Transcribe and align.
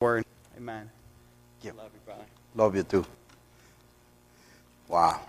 word. 0.00 0.24
Amen. 0.56 0.88
Yeah. 1.60 1.72
Love 1.76 1.90
you, 1.92 2.00
brother. 2.06 2.24
Love 2.54 2.74
you 2.74 2.82
too. 2.84 3.04
Wow. 4.88 5.20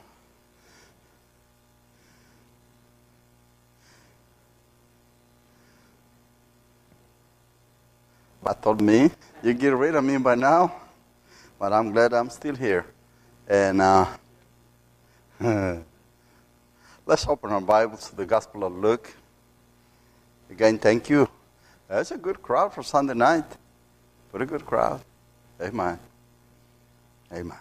But 8.42 8.64
told 8.64 8.80
me, 8.80 9.12
you 9.44 9.54
get 9.54 9.74
rid 9.74 9.94
of 9.94 10.06
me 10.06 10.16
by 10.20 10.36
now, 10.36 10.74
but 11.60 11.74
I'm 11.74 11.92
glad 11.92 12.14
I'm 12.14 12.30
still 12.30 12.56
here. 12.56 12.86
And 13.50 13.82
uh, 13.82 14.08
let's 17.06 17.28
open 17.28 17.52
our 17.52 17.60
Bibles 17.60 18.10
to 18.10 18.16
the 18.16 18.26
Gospel 18.26 18.64
of 18.64 18.74
Luke. 18.74 19.14
Again, 20.50 20.80
thank 20.80 21.10
you. 21.10 21.28
That's 21.90 22.12
a 22.12 22.18
good 22.18 22.42
crowd 22.42 22.74
for 22.74 22.84
Sunday 22.84 23.16
night. 23.16 23.58
Pretty 24.32 24.46
good 24.46 24.66
crowd. 24.66 25.02
Amen. 25.62 26.00
Amen. 27.34 27.58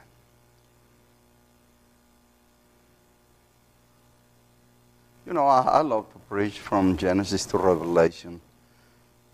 You 5.27 5.33
know, 5.33 5.47
I, 5.47 5.63
I 5.63 5.81
love 5.83 6.13
to 6.13 6.19
preach 6.21 6.59
from 6.59 6.97
Genesis 6.97 7.45
to 7.47 7.59
Revelation, 7.59 8.41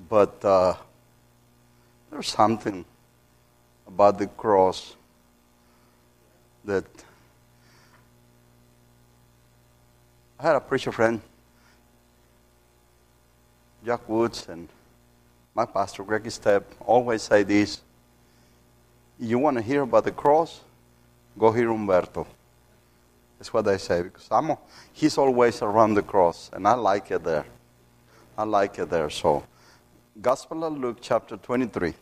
but 0.08 0.42
uh, 0.44 0.74
there's 2.10 2.28
something 2.28 2.84
about 3.86 4.18
the 4.18 4.26
cross 4.26 4.96
that 6.64 6.84
I 10.38 10.42
had 10.42 10.56
a 10.56 10.60
preacher 10.60 10.92
friend, 10.92 11.20
Jack 13.84 14.08
Woods, 14.08 14.48
and 14.48 14.68
my 15.56 15.64
pastor, 15.64 16.02
Greg 16.04 16.30
Step, 16.30 16.70
always 16.84 17.22
say 17.22 17.42
this. 17.42 17.80
You 19.18 19.38
want 19.38 19.56
to 19.56 19.62
hear 19.62 19.82
about 19.82 20.04
the 20.04 20.12
cross? 20.12 20.60
Go 21.38 21.50
hear 21.50 21.68
Humberto. 21.68 22.26
That's 23.38 23.50
what 23.54 23.66
I 23.66 23.78
say 23.78 24.02
because 24.02 24.28
I'm, 24.30 24.54
he's 24.92 25.16
always 25.16 25.62
around 25.62 25.94
the 25.94 26.02
cross, 26.02 26.50
and 26.52 26.68
I 26.68 26.74
like 26.74 27.10
it 27.10 27.24
there. 27.24 27.46
I 28.36 28.44
like 28.44 28.78
it 28.78 28.90
there. 28.90 29.08
So, 29.08 29.44
Gospel 30.20 30.62
of 30.62 30.76
Luke, 30.76 30.98
chapter 31.00 31.38
23. 31.38 31.94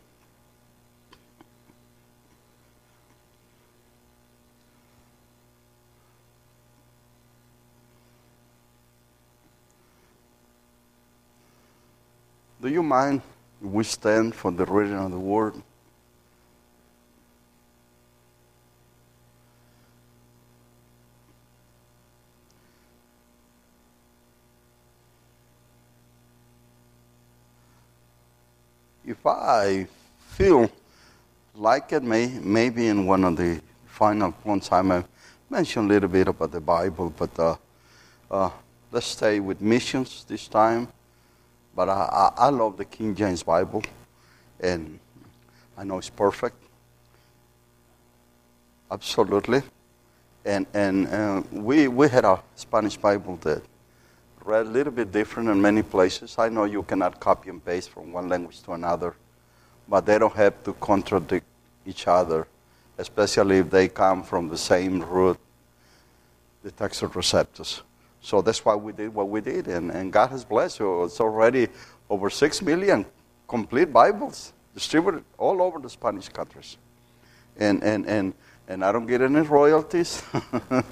Do 12.61 12.67
you 12.67 12.83
mind 12.83 13.21
we 13.61 13.83
stand 13.83 14.35
for 14.35 14.51
the 14.51 14.65
reading 14.65 14.97
of 14.97 15.11
the 15.11 15.19
word? 15.19 15.55
If 29.05 29.25
I 29.25 29.87
feel 30.29 30.69
like 31.53 31.93
it, 31.93 32.03
may, 32.03 32.27
maybe 32.41 32.87
in 32.87 33.05
one 33.05 33.23
of 33.23 33.37
the 33.37 33.61
final 33.85 34.31
points 34.31 34.71
I 34.71 34.81
may 34.81 35.03
mention 35.49 35.85
a 35.85 35.87
little 35.87 36.09
bit 36.09 36.27
about 36.27 36.51
the 36.51 36.59
Bible, 36.59 37.13
but 37.15 37.39
uh, 37.39 37.55
uh, 38.31 38.49
let's 38.91 39.05
stay 39.05 39.39
with 39.39 39.61
missions 39.61 40.25
this 40.27 40.47
time. 40.47 40.87
But 41.75 41.89
I, 41.89 42.31
I, 42.37 42.45
I 42.45 42.49
love 42.49 42.77
the 42.77 42.85
King 42.85 43.13
James 43.15 43.43
Bible, 43.43 43.83
and 44.59 44.99
I 45.77 45.83
know 45.83 45.97
it's 45.97 46.09
perfect. 46.09 46.55
Absolutely. 48.89 49.61
And, 50.45 50.65
and 50.73 51.07
uh, 51.07 51.41
we, 51.51 51.87
we 51.87 52.07
had 52.07 52.23
a 52.23 52.41
Spanish 52.55 52.97
Bible 52.97 53.37
that 53.37 53.61
read 54.45 54.67
a 54.67 54.69
little 54.69 54.93
bit 54.93 55.11
different 55.11 55.49
in 55.49 55.59
many 55.59 55.81
places. 55.81 56.35
I 56.37 56.49
know 56.49 56.65
you 56.65 56.83
cannot 56.83 57.19
copy 57.19 57.49
and 57.49 57.63
paste 57.65 57.89
from 57.89 58.13
one 58.13 58.29
language 58.29 58.61
to 58.63 58.73
another, 58.73 59.15
but 59.89 60.05
they 60.05 60.19
don't 60.19 60.35
have 60.35 60.63
to 60.63 60.73
contradict 60.73 61.45
each 61.85 62.07
other, 62.07 62.47
especially 62.97 63.57
if 63.57 63.69
they 63.71 63.87
come 63.87 64.23
from 64.23 64.47
the 64.47 64.57
same 64.57 65.01
root, 65.01 65.39
the 66.63 66.71
Textus 66.71 67.11
Receptus. 67.11 67.81
So 68.25 68.41
that's 68.41 68.65
why 68.65 68.73
we 68.73 68.91
did 68.91 69.13
what 69.13 69.29
we 69.29 69.39
did, 69.39 69.67
and, 69.67 69.91
and 69.91 70.11
God 70.11 70.31
has 70.31 70.43
blessed 70.43 70.79
you. 70.79 71.03
It's 71.03 71.21
already 71.21 71.67
over 72.09 72.31
six 72.31 72.59
million 72.59 73.05
complete 73.47 73.93
Bibles 73.93 74.51
distributed 74.73 75.23
all 75.37 75.61
over 75.61 75.77
the 75.77 75.91
Spanish 75.91 76.27
countries. 76.29 76.77
And, 77.55 77.83
and, 77.83 78.07
and, 78.07 78.33
and 78.67 78.83
I 78.83 78.91
don't 78.91 79.05
get 79.05 79.21
any 79.21 79.41
royalties. 79.41 80.23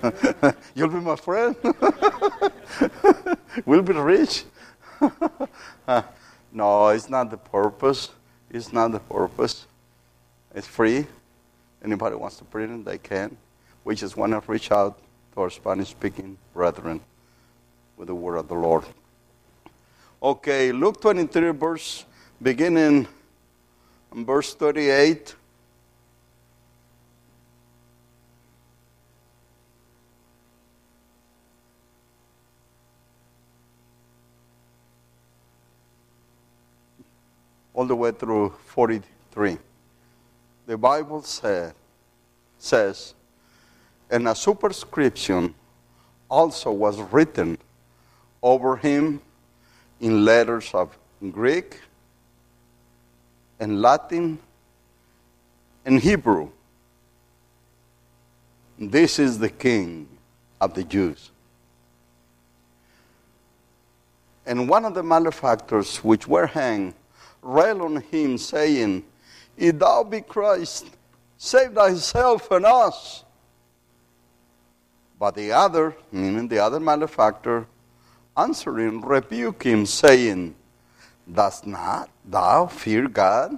You'll 0.75 0.89
be 0.89 0.99
my 0.99 1.15
friend. 1.15 1.55
we'll 3.65 3.81
be 3.81 3.93
rich. 3.93 4.43
no, 6.51 6.89
it's 6.89 7.09
not 7.09 7.31
the 7.31 7.37
purpose. 7.37 8.11
It's 8.51 8.71
not 8.71 8.91
the 8.91 8.99
purpose. 8.99 9.65
It's 10.53 10.67
free. 10.67 11.07
Anybody 11.83 12.15
wants 12.15 12.37
to 12.37 12.43
print 12.43 12.81
it, 12.81 12.85
they 12.85 12.99
can. 12.99 13.35
We 13.83 13.95
just 13.95 14.17
want 14.17 14.33
to 14.33 14.43
reach 14.45 14.71
out 14.71 14.99
to 15.33 15.41
our 15.41 15.49
Spanish 15.49 15.89
speaking 15.89 16.37
brethren 16.53 17.01
with 18.03 18.09
the 18.09 18.15
word 18.15 18.35
of 18.35 18.49
the 18.49 18.53
Lord. 18.53 18.83
Okay, 20.21 20.73
Luke 20.73 20.99
23, 20.99 21.51
verse 21.51 22.03
beginning 22.41 23.07
in 24.13 24.25
verse 24.25 24.53
38. 24.55 25.35
All 37.73 37.85
the 37.85 37.95
way 37.95 38.11
through 38.11 38.53
43. 38.65 39.57
The 40.65 40.77
Bible 40.77 41.21
said, 41.21 41.73
says, 42.59 43.13
and 44.09 44.27
a 44.27 44.35
superscription 44.35 45.55
also 46.29 46.69
was 46.69 46.99
written 46.99 47.57
over 48.43 48.75
him 48.75 49.21
in 50.01 50.25
letters 50.25 50.69
of 50.73 50.95
Greek 51.31 51.79
and 53.59 53.81
Latin 53.81 54.37
and 55.85 55.99
Hebrew. 55.99 56.49
This 58.77 59.17
is 59.17 59.39
the 59.39 59.49
King 59.49 60.07
of 60.59 60.73
the 60.73 60.83
Jews. 60.83 61.31
And 64.45 64.67
one 64.67 64.83
of 64.83 64.93
the 64.93 65.03
malefactors 65.03 65.97
which 66.03 66.27
were 66.27 66.47
hanged 66.47 66.93
railed 67.41 67.81
on 67.81 67.95
him, 67.97 68.37
saying, 68.37 69.03
If 69.55 69.79
thou 69.79 70.03
be 70.03 70.21
Christ, 70.21 70.87
save 71.37 71.73
thyself 71.73 72.51
and 72.51 72.65
us. 72.65 73.23
But 75.17 75.35
the 75.35 75.53
other, 75.53 75.95
meaning 76.11 76.49
the 76.49 76.59
other 76.59 76.79
malefactor, 76.79 77.67
answering, 78.35 79.01
rebuked 79.01 79.63
him, 79.63 79.85
saying, 79.85 80.55
Dost 81.31 81.65
not 81.65 82.09
thou 82.25 82.67
fear 82.67 83.07
God, 83.07 83.57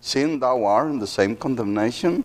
seeing 0.00 0.38
thou 0.38 0.64
art 0.64 0.90
in 0.90 0.98
the 0.98 1.06
same 1.06 1.36
condemnation? 1.36 2.24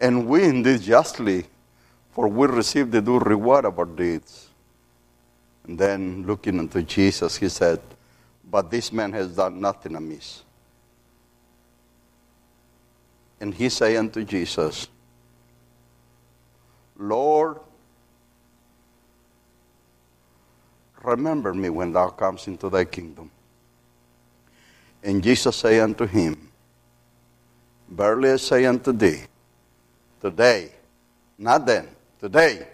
And 0.00 0.26
we 0.26 0.44
indeed 0.44 0.82
justly, 0.82 1.46
for 2.10 2.28
we 2.28 2.46
receive 2.46 2.90
the 2.90 3.00
due 3.00 3.18
reward 3.18 3.64
of 3.64 3.78
our 3.78 3.84
deeds. 3.84 4.48
And 5.66 5.78
then 5.78 6.24
looking 6.26 6.58
unto 6.58 6.82
Jesus, 6.82 7.36
he 7.36 7.48
said, 7.48 7.80
But 8.50 8.70
this 8.70 8.92
man 8.92 9.12
has 9.12 9.34
done 9.34 9.60
nothing 9.60 9.94
amiss. 9.94 10.42
And 13.40 13.54
he 13.54 13.68
said 13.68 13.96
unto 13.96 14.24
Jesus, 14.24 14.88
Lord, 16.96 17.58
remember 21.04 21.54
me 21.54 21.68
when 21.68 21.92
thou 21.92 22.08
comes 22.08 22.46
into 22.46 22.68
thy 22.68 22.84
kingdom. 22.84 23.30
And 25.02 25.22
Jesus 25.22 25.56
said 25.56 25.80
unto 25.80 26.06
him, 26.06 26.50
Verily 27.88 28.30
I 28.30 28.36
say 28.36 28.64
unto 28.64 28.92
thee, 28.92 29.22
today, 30.20 30.72
not 31.38 31.66
then, 31.66 31.88
today, 32.18 32.66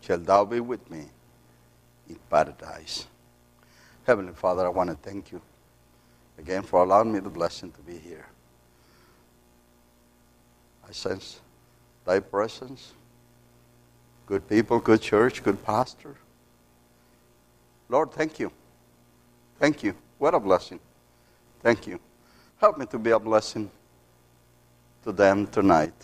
shalt 0.00 0.24
thou 0.24 0.44
be 0.44 0.60
with 0.60 0.90
me 0.90 1.04
in 2.08 2.18
paradise. 2.28 3.06
Heavenly 4.04 4.32
Father, 4.32 4.66
I 4.66 4.68
want 4.68 4.90
to 4.90 4.96
thank 4.96 5.30
you 5.32 5.40
again 6.38 6.62
for 6.62 6.82
allowing 6.82 7.12
me 7.12 7.20
the 7.20 7.30
blessing 7.30 7.70
to 7.72 7.80
be 7.80 7.96
here. 7.96 8.26
I 10.86 10.92
sense 10.92 11.40
thy 12.04 12.20
presence 12.20 12.92
good 14.26 14.48
people, 14.48 14.78
good 14.78 15.00
church, 15.00 15.42
good 15.42 15.62
pastor. 15.64 16.16
Lord, 17.94 18.10
thank 18.10 18.40
you. 18.40 18.50
Thank 19.60 19.84
you. 19.84 19.94
What 20.18 20.34
a 20.34 20.40
blessing. 20.40 20.80
Thank 21.62 21.86
you. 21.86 22.00
Help 22.56 22.76
me 22.76 22.86
to 22.86 22.98
be 22.98 23.12
a 23.12 23.20
blessing 23.20 23.70
to 25.04 25.12
them 25.12 25.46
tonight. 25.46 25.94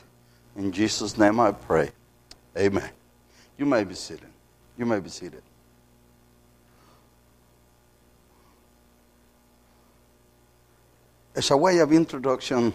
In 0.55 0.71
Jesus' 0.71 1.19
name 1.19 1.41
I 1.41 1.51
pray. 1.51 1.91
Amen. 2.57 2.91
You 3.59 3.67
may 3.67 3.83
be 3.83 3.97
seated. 3.97 4.29
You 4.79 4.87
may 4.87 5.01
be 5.01 5.11
seated. 5.11 5.43
As 11.35 11.51
a 11.51 11.57
way 11.57 11.79
of 11.79 11.93
introduction, 11.93 12.73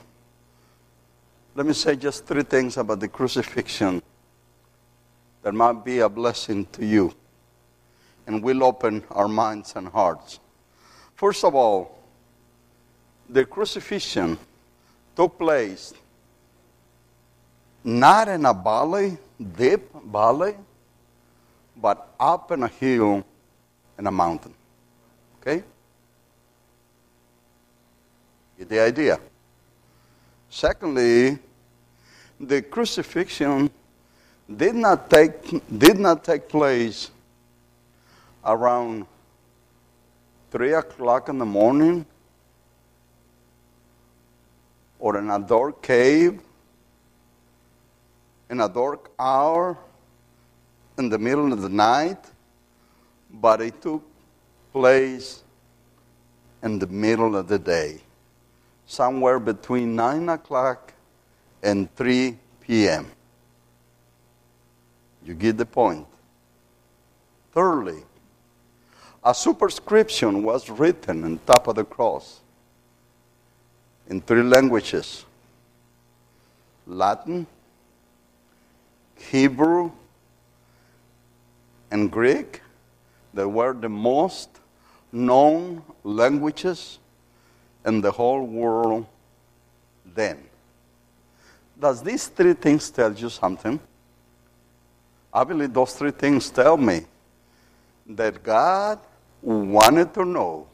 let 1.56 1.65
me 1.65 1.71
say 1.71 1.95
just 1.95 2.25
three 2.25 2.44
things 2.44 2.75
about 2.75 3.00
the 3.00 3.07
crucifixion 3.07 4.03
that 5.41 5.53
might 5.53 5.85
be 5.85 6.00
a 6.00 6.09
blessing 6.09 6.65
to 6.73 6.85
you 6.85 7.15
and 8.27 8.42
will 8.42 8.63
open 8.63 9.04
our 9.12 9.27
minds 9.27 9.74
and 9.75 9.88
hearts. 9.88 10.39
First 11.16 11.44
of 11.44 11.56
all, 11.56 12.00
the 13.30 13.45
crucifixion 13.45 14.38
took 15.16 15.38
place 15.38 15.94
not 17.83 18.27
in 18.27 18.45
a 18.45 18.54
valley, 18.54 19.18
deep 19.57 19.81
valley, 20.06 20.56
but 21.77 22.13
up 22.19 22.51
in 22.51 22.63
a 22.63 22.68
hill 22.68 23.24
in 23.98 24.07
a 24.07 24.12
mountain. 24.12 24.54
Okay? 25.39 25.63
Get 28.57 28.69
the 28.69 28.80
idea. 28.80 29.19
Secondly, 30.50 31.38
the 32.39 32.62
crucifixion 32.62 33.69
did 34.54 34.75
not 34.75 35.10
take, 35.10 35.62
did 35.78 36.00
not 36.00 36.24
take 36.24 36.50
place 36.50 37.12
around 38.45 39.06
3 40.51 40.74
o'clock 40.74 41.30
in 41.30 41.38
the 41.38 41.45
morning 41.45 42.06
or 45.00 45.18
in 45.18 45.30
a 45.30 45.39
dark 45.39 45.81
cave 45.81 46.39
in 48.50 48.62
a 48.62 48.69
dark 48.69 49.12
hour 49.19 49.77
in 50.97 51.09
the 51.09 51.18
middle 51.18 51.51
of 51.51 51.62
the 51.62 51.69
night, 51.69 52.19
but 53.30 53.62
it 53.62 53.81
took 53.81 54.03
place 54.71 55.44
in 56.63 56.80
the 56.80 56.88
middle 56.88 57.36
of 57.36 57.47
the 57.47 57.59
day, 57.59 58.00
somewhere 58.86 59.39
between 59.39 59.95
9 59.95 60.30
o'clock 60.30 60.94
and 61.63 61.94
3 61.95 62.38
p.m. 62.62 63.12
You 65.24 65.33
get 65.33 65.57
the 65.57 65.65
point. 65.65 66.07
Thirdly, 67.51 68.03
a 69.25 69.33
superscription 69.33 70.44
was 70.44 70.69
written 70.69 71.24
on 71.24 71.39
top 71.48 71.68
of 71.68 71.75
the 71.75 71.83
cross 71.83 72.42
in 74.07 74.22
three 74.22 74.44
languages 74.44 75.25
Latin, 76.86 77.48
Hebrew, 79.16 79.92
and 81.89 82.12
Greek. 82.12 82.62
They 83.33 83.45
were 83.45 83.74
the 83.74 83.89
most 83.89 84.50
known 85.12 85.81
languages 86.04 87.00
in 87.83 88.01
the 88.01 88.12
whole 88.12 88.44
world 88.45 89.07
then. 90.13 90.44
Does 91.80 92.04
these 92.04 92.28
three 92.28 92.54
things 92.54 92.92
tell 92.92 93.12
you 93.12 93.30
something? 93.30 93.80
I 95.33 95.44
believe 95.44 95.74
those 95.74 95.94
three 95.94 96.12
things 96.12 96.51
tell 96.51 96.78
me 96.78 97.06
that 98.06 98.44
God 98.44 99.00
wanted 99.53 100.13
to 100.15 100.25
know, 100.25 100.68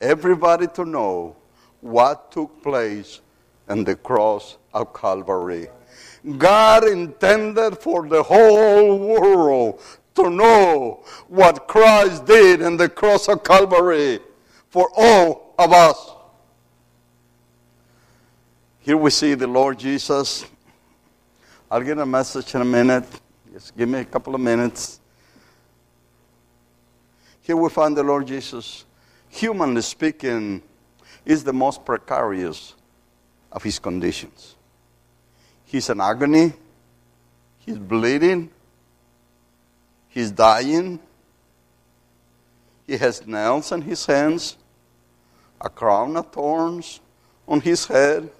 everybody 0.00 0.66
to 0.68 0.84
know, 0.84 1.36
what 1.80 2.30
took 2.30 2.62
place 2.62 3.20
in 3.68 3.84
the 3.84 3.94
cross 3.94 4.58
of 4.72 4.92
Calvary. 4.92 5.68
God 6.38 6.84
intended 6.84 7.78
for 7.78 8.08
the 8.08 8.22
whole 8.22 8.98
world 8.98 9.80
to 10.14 10.30
know 10.30 11.04
what 11.28 11.66
Christ 11.66 12.24
did 12.24 12.62
in 12.62 12.76
the 12.76 12.88
cross 12.88 13.28
of 13.28 13.42
Calvary 13.44 14.20
for 14.70 14.88
all 14.96 15.54
of 15.58 15.72
us. 15.72 16.12
Here 18.80 18.96
we 18.96 19.10
see 19.10 19.34
the 19.34 19.46
Lord 19.46 19.78
Jesus. 19.78 20.44
I'll 21.70 21.80
get 21.80 21.98
a 21.98 22.06
message 22.06 22.54
in 22.54 22.60
a 22.60 22.64
minute. 22.64 23.06
Just 23.52 23.76
give 23.76 23.88
me 23.88 24.00
a 24.00 24.04
couple 24.04 24.34
of 24.34 24.40
minutes. 24.40 25.00
Here 27.44 27.58
we 27.58 27.68
find 27.68 27.94
the 27.94 28.02
Lord 28.02 28.26
Jesus, 28.26 28.86
humanly 29.28 29.82
speaking, 29.82 30.62
is 31.26 31.44
the 31.44 31.52
most 31.52 31.84
precarious 31.84 32.74
of 33.52 33.62
his 33.62 33.78
conditions. 33.78 34.56
He's 35.66 35.90
in 35.90 36.00
agony, 36.00 36.54
he's 37.58 37.76
bleeding, 37.76 38.48
he's 40.08 40.30
dying, 40.30 40.98
he 42.86 42.96
has 42.96 43.26
nails 43.26 43.72
in 43.72 43.82
his 43.82 44.06
hands, 44.06 44.56
a 45.60 45.68
crown 45.68 46.16
of 46.16 46.32
thorns 46.32 47.00
on 47.46 47.60
his 47.60 47.84
head, 47.84 48.30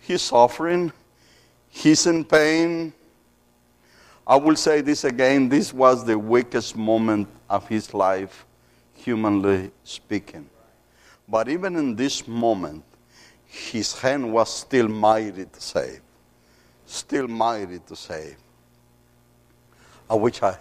he's 0.00 0.22
suffering, 0.22 0.90
he's 1.68 2.06
in 2.08 2.24
pain. 2.24 2.92
I 4.26 4.36
will 4.36 4.56
say 4.56 4.80
this 4.80 5.04
again 5.04 5.48
this 5.48 5.72
was 5.72 6.04
the 6.04 6.18
weakest 6.18 6.76
moment 6.76 7.28
of 7.50 7.66
his 7.68 7.92
life, 7.92 8.46
humanly 8.94 9.70
speaking. 9.84 10.48
But 11.28 11.48
even 11.48 11.76
in 11.76 11.96
this 11.96 12.26
moment, 12.28 12.84
his 13.46 13.98
hand 13.98 14.32
was 14.32 14.52
still 14.54 14.88
mighty 14.88 15.44
to 15.44 15.60
save. 15.60 16.00
Still 16.86 17.28
mighty 17.28 17.78
to 17.80 17.96
save. 17.96 18.36
I 20.08 20.14
wish 20.14 20.42
I. 20.42 20.56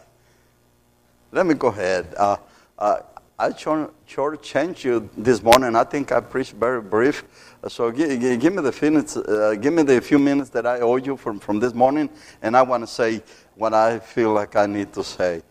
Let 1.31 1.45
me 1.45 1.53
go 1.53 1.67
ahead. 1.67 2.13
Uh, 2.17 2.37
uh, 2.77 2.97
I 3.41 3.51
short 3.55 4.43
changed 4.43 4.83
you 4.83 5.09
this 5.17 5.41
morning. 5.41 5.75
I 5.75 5.83
think 5.83 6.11
I 6.11 6.19
preached 6.19 6.53
very 6.53 6.79
brief. 6.79 7.23
So 7.67 7.89
give, 7.89 8.19
give 8.39 8.53
me 8.53 8.61
the 8.61 9.23
uh, 9.27 9.55
give 9.55 9.73
me 9.73 9.81
the 9.81 9.99
few 9.99 10.19
minutes 10.19 10.51
that 10.51 10.67
I 10.67 10.81
owe 10.81 10.97
you 10.97 11.17
from, 11.17 11.39
from 11.39 11.59
this 11.59 11.73
morning, 11.73 12.09
and 12.43 12.55
I 12.55 12.61
want 12.61 12.83
to 12.83 12.87
say 12.87 13.23
what 13.55 13.73
I 13.73 13.99
feel 13.99 14.33
like 14.33 14.55
I 14.55 14.65
need 14.65 14.93
to 14.93 15.03
say. 15.03 15.43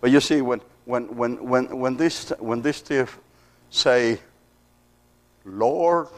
But 0.00 0.10
you 0.10 0.20
see, 0.20 0.40
when 0.42 0.60
when 0.84 1.16
when 1.16 1.48
when 1.48 1.78
when 1.78 1.96
this 1.96 2.30
when 2.38 2.62
this 2.62 2.78
Steve 2.78 3.18
say, 3.70 4.18
Lord, 5.44 6.08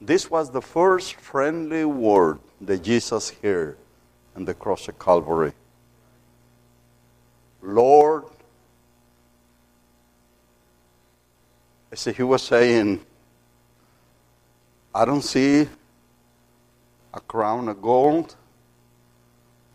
this 0.00 0.30
was 0.30 0.50
the 0.50 0.62
first 0.62 1.14
friendly 1.14 1.84
word 1.84 2.40
that 2.60 2.82
Jesus 2.82 3.30
heard 3.42 3.76
on 4.36 4.44
the 4.44 4.54
cross 4.54 4.88
of 4.88 4.98
Calvary. 4.98 5.52
Lord, 7.62 8.24
as 11.92 12.04
he 12.04 12.22
was 12.22 12.42
saying, 12.42 13.04
I 14.94 15.04
don't 15.04 15.22
see 15.22 15.68
a 17.14 17.20
crown 17.20 17.68
of 17.68 17.80
gold. 17.80 18.34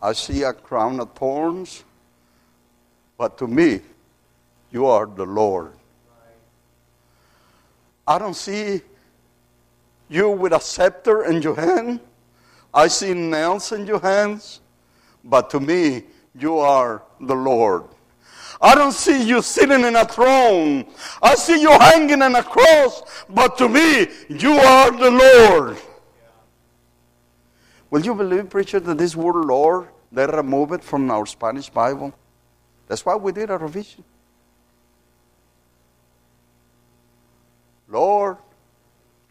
I 0.02 0.14
see 0.14 0.44
a 0.44 0.54
crown 0.54 1.00
of 1.00 1.14
thorns. 1.14 1.84
But 3.18 3.38
to 3.40 3.48
me, 3.48 3.82
you 4.72 4.86
are 4.86 5.06
the 5.08 5.26
Lord. 5.26 5.74
I 8.08 8.20
don't 8.20 8.36
see 8.36 8.82
you 10.08 10.30
with 10.30 10.54
a 10.54 10.60
scepter 10.60 11.26
in 11.26 11.42
your 11.42 11.56
hand. 11.56 12.00
I 12.74 12.88
see 12.88 13.14
nails 13.14 13.72
in 13.72 13.88
your 13.88 14.00
hands. 14.00 14.62
But 15.24 15.50
to 15.50 15.60
me, 15.60 16.04
you 16.40 16.60
are 16.60 17.04
the 17.20 17.36
Lord. 17.36 17.86
I 18.62 18.76
don't 18.76 18.94
see 18.94 19.24
you 19.28 19.42
sitting 19.42 19.82
in 19.82 19.96
a 19.96 20.06
throne. 20.06 20.86
I 21.22 21.36
see 21.36 21.62
you 21.62 21.72
hanging 21.72 22.22
on 22.22 22.36
a 22.36 22.44
cross. 22.44 23.26
But 23.30 23.58
to 23.58 23.68
me, 23.68 24.08
you 24.30 24.54
are 24.54 24.92
the 24.92 25.12
Lord. 25.12 25.78
Will 27.90 28.02
you 28.02 28.14
believe, 28.14 28.50
preacher, 28.50 28.80
that 28.80 28.98
this 28.98 29.16
word 29.16 29.46
Lord, 29.46 29.88
they 30.12 30.26
remove 30.26 30.74
it 30.74 30.84
from 30.84 31.10
our 31.10 31.26
Spanish 31.26 31.70
Bible? 31.70 32.14
That's 32.88 33.06
why 33.06 33.16
we 33.16 33.32
did 33.32 33.50
a 33.50 33.58
revision. 33.58 34.04
Lord, 37.88 38.38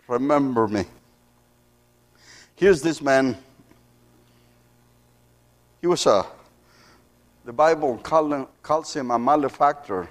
remember 0.09 0.67
me. 0.67 0.85
Here's 2.55 2.81
this 2.81 3.03
man. 3.03 3.37
He 5.83 5.87
was 5.87 6.07
a, 6.07 6.25
the 7.45 7.53
Bible 7.53 7.99
calls 7.99 8.95
him 8.95 9.11
a 9.11 9.19
malefactor. 9.19 10.09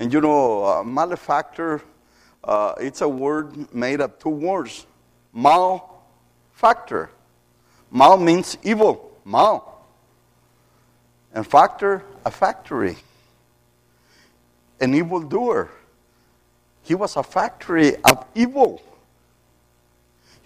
And 0.00 0.12
you 0.12 0.20
know, 0.20 0.82
malefactor, 0.84 1.80
uh, 2.42 2.74
it's 2.80 3.00
a 3.00 3.08
word 3.08 3.72
made 3.72 4.00
of 4.00 4.18
two 4.18 4.28
words 4.28 4.86
malfactor. 5.34 7.10
Mal 7.90 8.16
means 8.16 8.58
evil, 8.62 9.12
mal. 9.24 9.86
And 11.32 11.46
factor, 11.46 12.04
a 12.24 12.30
factory. 12.30 12.96
An 14.80 14.94
evildoer. 14.94 15.70
he 16.84 16.94
was 16.94 17.16
a 17.16 17.22
factory 17.22 17.96
of 18.04 18.24
evil. 18.34 18.82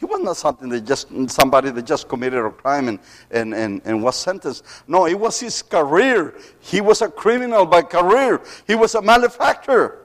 He 0.03 0.07
was 0.07 0.21
not 0.21 0.37
something 0.37 0.69
that 0.71 0.81
just 0.81 1.07
somebody 1.29 1.71
that 1.71 1.83
just 1.83 2.09
committed 2.09 2.45
a 2.45 2.51
crime 2.51 2.89
and, 2.89 2.99
and, 3.31 3.55
and, 3.55 3.81
and 3.85 4.03
was 4.03 4.17
sentenced. 4.17 4.65
No, 4.89 5.07
it 5.07 5.15
was 5.19 5.39
his 5.39 5.63
career. 5.63 6.35
He 6.59 6.81
was 6.81 7.03
a 7.03 7.09
criminal 7.09 7.67
by 7.67 7.83
career. 7.83 8.41
He 8.67 8.75
was 8.75 8.97
a 8.97 9.03
malefactor. 9.03 9.99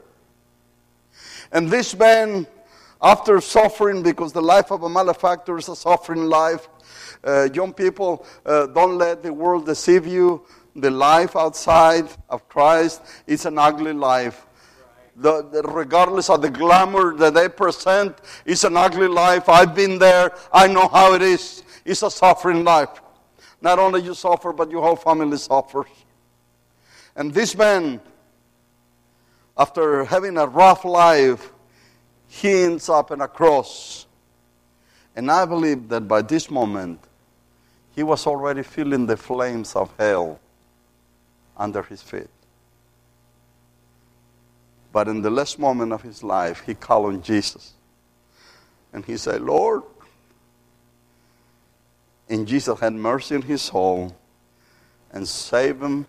And 1.51 1.67
this 1.71 1.97
man, 1.97 2.45
after 3.01 3.41
suffering, 3.41 4.03
because 4.03 4.33
the 4.33 4.41
life 4.41 4.71
of 4.71 4.83
a 4.83 4.89
malefactor 4.89 5.57
is 5.57 5.67
a 5.67 5.75
suffering 5.75 6.25
life, 6.25 6.69
uh, 7.23 7.49
young 7.53 7.73
people, 7.73 8.25
uh, 8.45 8.67
don't 8.67 8.97
let 8.97 9.23
the 9.23 9.33
world 9.33 9.65
deceive 9.65 10.05
you. 10.05 10.45
The 10.75 10.91
life 10.91 11.35
outside 11.35 12.07
of 12.29 12.47
Christ 12.47 13.01
is 13.25 13.45
an 13.45 13.57
ugly 13.57 13.93
life 13.93 14.47
the, 15.17 15.41
the, 15.41 15.63
regardless 15.63 16.29
of 16.29 16.41
the 16.41 16.49
glamour 16.49 17.15
that 17.15 17.33
they 17.33 17.49
present, 17.49 18.15
it's 18.45 18.63
an 18.63 18.77
ugly 18.77 19.07
life. 19.07 19.49
I've 19.49 19.75
been 19.75 19.97
there. 19.97 20.31
I 20.53 20.67
know 20.67 20.87
how 20.87 21.13
it 21.13 21.21
is. 21.21 21.63
It's 21.83 22.03
a 22.03 22.11
suffering 22.11 22.63
life. 22.63 23.01
Not 23.59 23.79
only 23.79 24.01
you 24.01 24.13
suffer, 24.13 24.53
but 24.53 24.69
your 24.69 24.83
whole 24.83 24.95
family 24.95 25.37
suffers. 25.37 25.87
And 27.15 27.33
this 27.33 27.55
man, 27.57 27.99
after 29.57 30.05
having 30.05 30.37
a 30.37 30.45
rough 30.45 30.85
life, 30.85 31.51
he 32.27 32.63
ends 32.63 32.87
up 32.87 33.09
in 33.09 33.21
a 33.21 33.27
cross. 33.27 34.05
And 35.17 35.31
I 35.31 35.45
believe 35.45 35.89
that 35.89 36.07
by 36.07 36.21
this 36.21 36.51
moment, 36.51 36.99
he 37.95 38.03
was 38.03 38.27
already 38.27 38.61
feeling 38.61 39.07
the 39.07 39.17
flames 39.17 39.75
of 39.75 39.91
hell 39.97 40.39
under 41.57 41.81
his 41.81 42.03
feet. 42.03 42.29
But 44.91 45.07
in 45.07 45.23
the 45.23 45.31
last 45.31 45.57
moment 45.57 45.91
of 45.91 46.03
his 46.03 46.21
life, 46.21 46.61
he 46.67 46.75
called 46.75 47.07
on 47.07 47.23
Jesus. 47.23 47.73
And 48.93 49.03
he 49.03 49.17
said, 49.17 49.41
Lord, 49.41 49.81
and 52.29 52.47
Jesus 52.47 52.79
had 52.79 52.93
mercy 52.93 53.33
on 53.33 53.41
his 53.41 53.63
soul 53.63 54.15
and 55.11 55.27
saved 55.27 55.81
him 55.81 56.05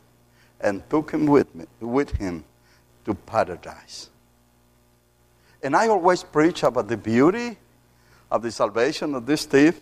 and 0.60 0.82
took 0.90 1.12
him 1.12 1.24
with, 1.24 1.54
me, 1.54 1.64
with 1.80 2.10
him 2.10 2.44
to 3.06 3.14
paradise. 3.14 4.10
And 5.62 5.74
I 5.74 5.88
always 5.88 6.22
preach 6.22 6.62
about 6.62 6.88
the 6.88 6.98
beauty 6.98 7.56
of 8.30 8.42
the 8.42 8.50
salvation 8.50 9.14
of 9.14 9.26
this 9.26 9.44
thief. 9.44 9.80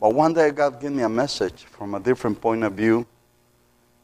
But 0.00 0.14
one 0.14 0.32
day 0.32 0.50
God 0.50 0.80
gave 0.80 0.92
me 0.92 1.02
a 1.02 1.08
message 1.08 1.64
from 1.64 1.94
a 1.94 2.00
different 2.00 2.40
point 2.40 2.64
of 2.64 2.72
view, 2.72 3.06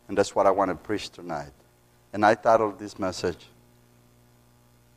and 0.09 0.19
that's 0.19 0.35
what 0.35 0.47
I 0.47 0.51
want 0.51 0.71
to 0.71 0.75
preach 0.75 1.09
tonight. 1.09 1.53
And 2.13 2.25
I 2.25 2.35
titled 2.35 2.79
this 2.79 2.99
message, 2.99 3.47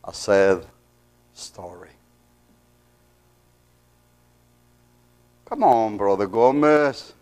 A 0.03 0.13
Sad 0.13 0.65
Story. 1.33 1.89
Come 5.45 5.63
on, 5.63 5.97
Brother 5.97 6.27
Gomez. 6.27 7.13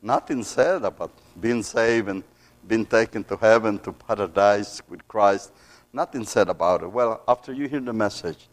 Nothing 0.00 0.44
said 0.44 0.84
about 0.84 1.10
being 1.40 1.62
saved 1.62 2.08
and 2.08 2.22
being 2.68 2.86
taken 2.86 3.24
to 3.24 3.36
heaven, 3.36 3.78
to 3.80 3.92
paradise 3.92 4.80
with 4.88 5.06
Christ. 5.08 5.52
Nothing 5.92 6.24
said 6.24 6.48
about 6.48 6.82
it. 6.82 6.92
Well, 6.92 7.22
after 7.26 7.52
you 7.52 7.68
hear 7.68 7.80
the 7.80 7.92
message, 7.92 8.48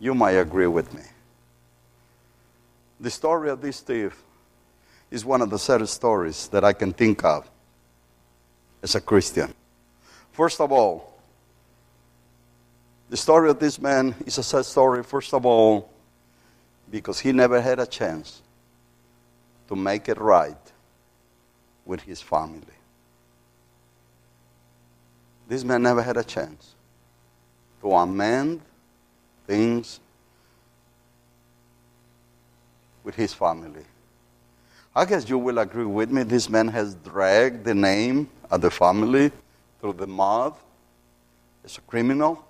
you 0.00 0.14
might 0.14 0.32
agree 0.32 0.66
with 0.66 0.92
me. 0.94 1.02
The 3.00 3.10
story 3.10 3.50
of 3.50 3.60
this 3.60 3.80
thief 3.80 4.20
is 5.10 5.24
one 5.24 5.42
of 5.42 5.50
the 5.50 5.58
saddest 5.58 5.94
stories 5.94 6.48
that 6.48 6.64
I 6.64 6.72
can 6.72 6.92
think 6.92 7.24
of 7.24 7.48
as 8.82 8.94
a 8.94 9.00
Christian. 9.00 9.54
First 10.32 10.60
of 10.60 10.70
all, 10.72 11.14
the 13.10 13.16
story 13.16 13.50
of 13.50 13.58
this 13.58 13.80
man 13.80 14.14
is 14.26 14.38
a 14.38 14.42
sad 14.42 14.66
story, 14.66 15.02
first 15.02 15.32
of 15.32 15.46
all, 15.46 15.90
because 16.90 17.18
he 17.18 17.32
never 17.32 17.60
had 17.60 17.78
a 17.78 17.86
chance 17.86 18.42
to 19.68 19.76
make 19.76 20.08
it 20.08 20.18
right 20.18 20.56
with 21.84 22.02
his 22.02 22.20
family. 22.20 22.62
This 25.48 25.64
man 25.64 25.82
never 25.82 26.02
had 26.02 26.18
a 26.18 26.24
chance 26.24 26.74
to 27.80 27.92
amend 27.92 28.60
things 29.48 29.98
with 33.02 33.14
his 33.14 33.32
family. 33.32 33.84
I 34.94 35.06
guess 35.06 35.26
you 35.28 35.38
will 35.38 35.58
agree 35.58 35.86
with 35.86 36.10
me, 36.10 36.22
this 36.22 36.50
man 36.50 36.68
has 36.68 36.94
dragged 36.96 37.64
the 37.64 37.74
name 37.74 38.28
of 38.50 38.60
the 38.60 38.70
family 38.70 39.32
through 39.80 39.94
the 39.94 40.06
mud 40.06 40.54
as 41.64 41.78
a 41.78 41.80
criminal. 41.80 42.44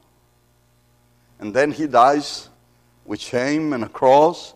And 1.38 1.55
then 1.55 1.71
he 1.71 1.87
dies 1.87 2.49
with 3.05 3.21
shame 3.21 3.73
and 3.73 3.85
a 3.85 3.88
cross. 3.88 4.55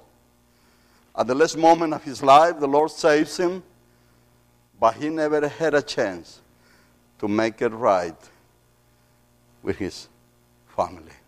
At 1.16 1.28
the 1.28 1.34
last 1.36 1.56
moment 1.56 1.94
of 1.94 2.02
his 2.02 2.24
life, 2.24 2.58
the 2.58 2.66
Lord 2.66 2.90
saves 2.90 3.36
him, 3.36 3.62
but 4.80 4.96
he 4.96 5.10
never 5.10 5.46
had 5.46 5.74
a 5.74 5.82
chance 5.82 6.40
to 7.20 7.28
make 7.28 7.62
it 7.62 7.68
right 7.68 8.16
with 9.62 9.76
his 9.76 10.08
family. 10.76 11.21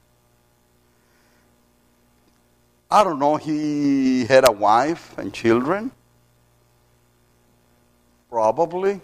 I 2.94 3.02
don't 3.02 3.18
know, 3.18 3.34
he 3.34 4.24
had 4.24 4.46
a 4.46 4.52
wife 4.52 5.18
and 5.18 5.34
children. 5.34 5.90
Probably. 8.30 9.00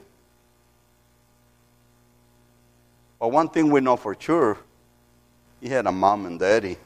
But 3.18 3.32
one 3.32 3.48
thing 3.48 3.68
we 3.68 3.80
know 3.80 3.96
for 3.96 4.14
sure, 4.16 4.58
he 5.60 5.68
had 5.68 5.88
a 5.88 5.90
mom 5.90 6.26
and 6.26 6.38
daddy. 6.38 6.76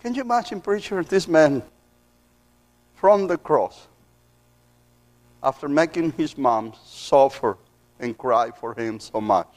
Can 0.00 0.14
you 0.14 0.22
imagine, 0.22 0.62
preacher, 0.62 1.04
this 1.04 1.28
man 1.28 1.62
from 2.94 3.26
the 3.26 3.36
cross, 3.36 3.86
after 5.42 5.68
making 5.68 6.12
his 6.12 6.38
mom 6.38 6.72
suffer 6.86 7.58
and 8.00 8.16
cry 8.16 8.50
for 8.50 8.72
him 8.72 8.98
so 8.98 9.20
much? 9.20 9.54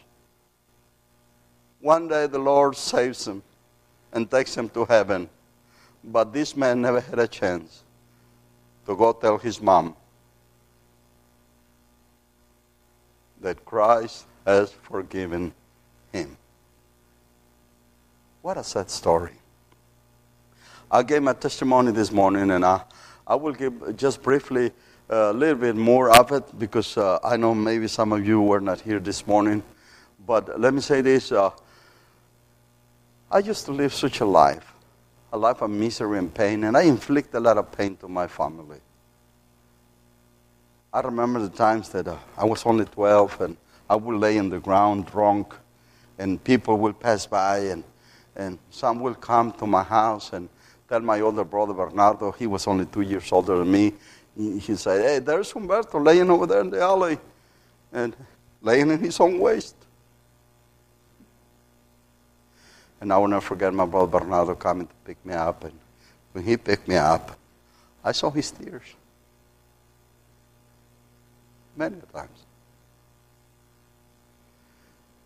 One 1.79 2.09
day 2.09 2.27
the 2.27 2.39
Lord 2.39 2.75
saves 2.75 3.25
him 3.25 3.41
and 4.13 4.29
takes 4.29 4.55
him 4.55 4.69
to 4.69 4.85
heaven. 4.85 5.29
But 6.03 6.33
this 6.33 6.55
man 6.55 6.81
never 6.81 6.99
had 6.99 7.19
a 7.19 7.27
chance 7.27 7.83
to 8.85 8.95
go 8.95 9.13
tell 9.13 9.37
his 9.37 9.61
mom 9.61 9.95
that 13.41 13.63
Christ 13.65 14.25
has 14.45 14.71
forgiven 14.71 15.53
him. 16.11 16.37
What 18.41 18.57
a 18.57 18.63
sad 18.63 18.89
story. 18.89 19.33
I 20.89 21.03
gave 21.03 21.23
my 21.23 21.33
testimony 21.33 21.91
this 21.91 22.11
morning, 22.11 22.51
and 22.51 22.65
I, 22.65 22.81
I 23.25 23.35
will 23.35 23.53
give 23.53 23.95
just 23.95 24.21
briefly 24.21 24.71
a 25.09 25.31
little 25.31 25.55
bit 25.55 25.75
more 25.75 26.09
of 26.17 26.31
it 26.31 26.59
because 26.59 26.97
uh, 26.97 27.19
I 27.23 27.37
know 27.37 27.53
maybe 27.53 27.87
some 27.87 28.11
of 28.11 28.25
you 28.25 28.41
were 28.41 28.61
not 28.61 28.81
here 28.81 28.99
this 28.99 29.27
morning. 29.27 29.61
But 30.25 30.59
let 30.59 30.73
me 30.73 30.81
say 30.81 31.01
this 31.01 31.31
uh, 31.31 31.51
I 33.33 33.39
used 33.39 33.63
to 33.67 33.71
live 33.71 33.93
such 33.93 34.19
a 34.19 34.25
life, 34.25 34.73
a 35.31 35.37
life 35.37 35.61
of 35.61 35.69
misery 35.69 36.17
and 36.17 36.33
pain, 36.33 36.65
and 36.65 36.75
I 36.75 36.81
inflict 36.81 37.33
a 37.33 37.39
lot 37.39 37.57
of 37.57 37.71
pain 37.71 37.95
to 37.97 38.09
my 38.09 38.27
family. 38.27 38.79
I 40.91 40.99
remember 40.99 41.39
the 41.39 41.47
times 41.47 41.87
that 41.89 42.09
uh, 42.09 42.17
I 42.37 42.43
was 42.43 42.65
only 42.65 42.83
12 42.83 43.39
and 43.39 43.57
I 43.89 43.95
would 43.95 44.17
lay 44.17 44.35
in 44.35 44.49
the 44.49 44.59
ground 44.59 45.05
drunk, 45.05 45.55
and 46.19 46.43
people 46.43 46.77
will 46.77 46.91
pass 46.91 47.25
by, 47.25 47.59
and, 47.59 47.85
and 48.35 48.59
some 48.69 48.99
will 48.99 49.15
come 49.15 49.53
to 49.53 49.65
my 49.65 49.83
house 49.83 50.33
and 50.33 50.49
tell 50.89 50.99
my 50.99 51.21
older 51.21 51.45
brother 51.45 51.73
Bernardo, 51.73 52.33
he 52.33 52.47
was 52.47 52.67
only 52.67 52.85
two 52.85 52.99
years 52.99 53.31
older 53.31 53.59
than 53.59 53.71
me. 53.71 53.93
He, 54.35 54.59
he 54.59 54.75
said, 54.75 55.05
Hey, 55.05 55.19
there's 55.19 55.53
Humberto 55.53 56.05
laying 56.05 56.29
over 56.29 56.45
there 56.45 56.59
in 56.59 56.69
the 56.69 56.81
alley, 56.81 57.17
and 57.93 58.13
laying 58.61 58.91
in 58.91 58.99
his 58.99 59.17
own 59.21 59.39
waste. 59.39 59.80
And 63.01 63.11
I 63.11 63.17
will 63.17 63.27
never 63.27 63.41
forget 63.41 63.73
my 63.73 63.85
brother 63.85 64.19
Bernardo 64.19 64.53
coming 64.53 64.87
to 64.87 64.93
pick 65.03 65.23
me 65.25 65.33
up. 65.33 65.63
And 65.63 65.73
when 66.33 66.45
he 66.45 66.55
picked 66.55 66.87
me 66.87 66.95
up, 66.95 67.35
I 68.03 68.11
saw 68.11 68.29
his 68.29 68.51
tears 68.51 68.83
many 71.75 71.97
times. 72.13 72.45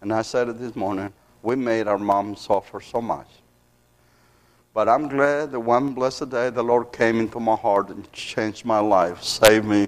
And 0.02 0.14
I 0.14 0.22
said 0.22 0.48
it 0.50 0.60
this 0.60 0.76
morning, 0.76 1.12
we 1.42 1.56
made 1.56 1.88
our 1.88 1.98
mom 1.98 2.36
suffer 2.36 2.80
so 2.80 3.02
much. 3.02 3.28
But 4.74 4.88
I'm 4.90 5.08
glad 5.08 5.52
that 5.52 5.60
one 5.60 5.94
blessed 5.94 6.30
day 6.30 6.50
the 6.50 6.64
Lord 6.64 6.92
came 6.92 7.20
into 7.20 7.40
my 7.40 7.56
heart 7.56 7.90
and 7.90 8.12
changed 8.12 8.66
my 8.66 8.80
life, 8.80 9.24
saved 9.24 9.66
me. 9.66 9.88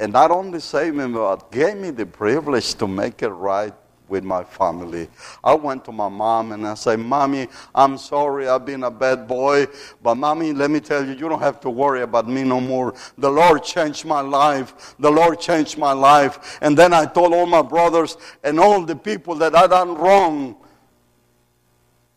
And 0.00 0.12
not 0.12 0.30
only 0.30 0.60
saved 0.60 0.96
me, 0.96 1.06
but 1.08 1.50
gave 1.50 1.76
me 1.76 1.90
the 1.90 2.06
privilege 2.06 2.74
to 2.74 2.86
make 2.86 3.22
it 3.22 3.28
right 3.28 3.74
with 4.08 4.24
my 4.24 4.44
family. 4.44 5.08
I 5.42 5.54
went 5.54 5.84
to 5.86 5.92
my 5.92 6.08
mom 6.08 6.52
and 6.52 6.66
I 6.66 6.74
said, 6.74 6.98
Mommy, 6.98 7.48
I'm 7.74 7.98
sorry 7.98 8.48
I've 8.48 8.64
been 8.64 8.84
a 8.84 8.90
bad 8.90 9.28
boy, 9.28 9.66
but 10.02 10.14
Mommy, 10.16 10.52
let 10.52 10.70
me 10.70 10.80
tell 10.80 11.04
you, 11.04 11.12
you 11.12 11.28
don't 11.28 11.40
have 11.40 11.60
to 11.60 11.70
worry 11.70 12.02
about 12.02 12.28
me 12.28 12.44
no 12.44 12.60
more. 12.60 12.94
The 13.16 13.30
Lord 13.30 13.62
changed 13.62 14.04
my 14.04 14.20
life. 14.20 14.94
The 14.98 15.10
Lord 15.10 15.40
changed 15.40 15.78
my 15.78 15.92
life. 15.92 16.58
And 16.60 16.76
then 16.76 16.92
I 16.92 17.06
told 17.06 17.32
all 17.32 17.46
my 17.46 17.62
brothers 17.62 18.16
and 18.42 18.58
all 18.58 18.84
the 18.84 18.96
people 18.96 19.34
that 19.36 19.54
I 19.54 19.66
done 19.66 19.94
wrong. 19.94 20.56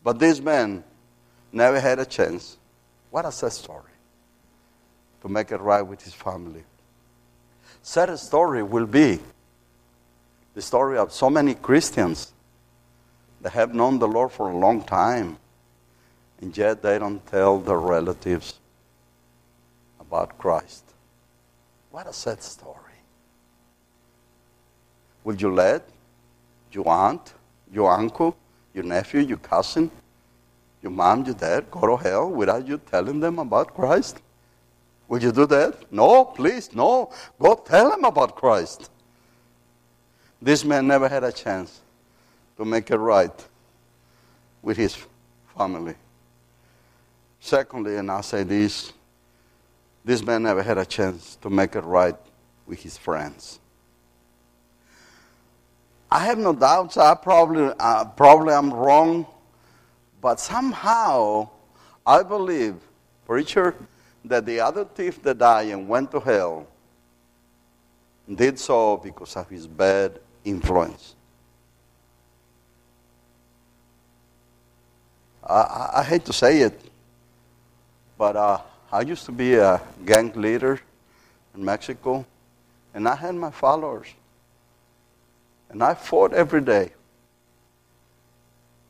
But 0.02 0.18
this 0.18 0.40
man 0.40 0.82
never 1.52 1.78
had 1.80 1.98
a 1.98 2.04
chance. 2.04 2.58
What 3.10 3.24
a 3.24 3.32
sad 3.32 3.52
story 3.52 3.92
to 5.20 5.28
make 5.28 5.52
it 5.52 5.60
right 5.60 5.82
with 5.82 6.02
his 6.02 6.14
family. 6.14 6.64
Sad 7.82 8.16
story 8.18 8.62
will 8.62 8.86
be 8.86 9.20
the 10.54 10.62
story 10.62 10.98
of 10.98 11.12
so 11.12 11.30
many 11.30 11.54
Christians 11.54 12.32
that 13.40 13.52
have 13.52 13.74
known 13.74 13.98
the 13.98 14.08
Lord 14.08 14.32
for 14.32 14.50
a 14.50 14.56
long 14.56 14.82
time, 14.82 15.38
and 16.40 16.56
yet 16.56 16.82
they 16.82 16.98
don't 16.98 17.24
tell 17.26 17.58
their 17.58 17.78
relatives 17.78 18.58
about 20.00 20.38
Christ. 20.38 20.84
What 21.90 22.06
a 22.06 22.12
sad 22.12 22.42
story. 22.42 22.78
Will 25.24 25.36
you 25.36 25.52
let 25.52 25.88
your 26.72 26.88
aunt, 26.88 27.34
your 27.72 27.92
uncle, 27.92 28.36
your 28.74 28.84
nephew, 28.84 29.20
your 29.20 29.38
cousin, 29.38 29.90
your 30.82 30.92
mom, 30.92 31.24
your 31.24 31.34
dad 31.34 31.70
go 31.70 31.86
to 31.86 31.96
hell 31.96 32.30
without 32.30 32.66
you 32.66 32.78
telling 32.90 33.20
them 33.20 33.38
about 33.38 33.74
Christ? 33.74 34.20
Will 35.08 35.22
you 35.22 35.32
do 35.32 35.46
that? 35.46 35.92
No, 35.92 36.24
please, 36.24 36.74
no. 36.74 37.12
Go 37.38 37.54
tell 37.54 37.90
them 37.90 38.04
about 38.04 38.34
Christ. 38.34 38.90
This 40.42 40.64
man 40.64 40.88
never 40.88 41.08
had 41.08 41.22
a 41.22 41.30
chance 41.30 41.80
to 42.56 42.64
make 42.64 42.90
it 42.90 42.96
right 42.96 43.46
with 44.60 44.76
his 44.76 44.98
family. 45.56 45.94
Secondly, 47.38 47.96
and 47.96 48.10
I'll 48.10 48.24
say 48.24 48.42
this 48.42 48.92
this 50.04 50.20
man 50.24 50.42
never 50.42 50.64
had 50.64 50.78
a 50.78 50.84
chance 50.84 51.36
to 51.42 51.48
make 51.48 51.76
it 51.76 51.84
right 51.84 52.16
with 52.66 52.82
his 52.82 52.98
friends. 52.98 53.60
I 56.10 56.24
have 56.24 56.38
no 56.38 56.52
doubts. 56.52 56.96
I 56.96 57.14
probably, 57.14 57.72
uh, 57.78 58.04
probably 58.06 58.52
I'm 58.52 58.72
wrong, 58.72 59.24
but 60.20 60.40
somehow 60.40 61.50
I 62.04 62.24
believe, 62.24 62.74
preacher, 63.26 63.76
that 64.24 64.44
the 64.44 64.58
other 64.58 64.84
thief 64.84 65.22
that 65.22 65.38
died 65.38 65.68
and 65.68 65.88
went 65.88 66.10
to 66.10 66.18
hell 66.18 66.66
did 68.32 68.58
so 68.58 68.96
because 68.96 69.36
of 69.36 69.48
his 69.48 69.68
bad 69.68 70.18
influence. 70.44 71.14
I, 75.44 75.90
I 75.96 76.02
hate 76.02 76.24
to 76.26 76.32
say 76.32 76.60
it, 76.60 76.80
but 78.16 78.36
uh, 78.36 78.58
I 78.92 79.00
used 79.00 79.24
to 79.26 79.32
be 79.32 79.54
a 79.54 79.80
gang 80.04 80.32
leader 80.34 80.80
in 81.54 81.64
Mexico, 81.64 82.24
and 82.94 83.08
I 83.08 83.16
had 83.16 83.34
my 83.34 83.50
followers. 83.50 84.08
And 85.70 85.82
I 85.82 85.94
fought 85.94 86.32
every 86.34 86.60
day. 86.60 86.92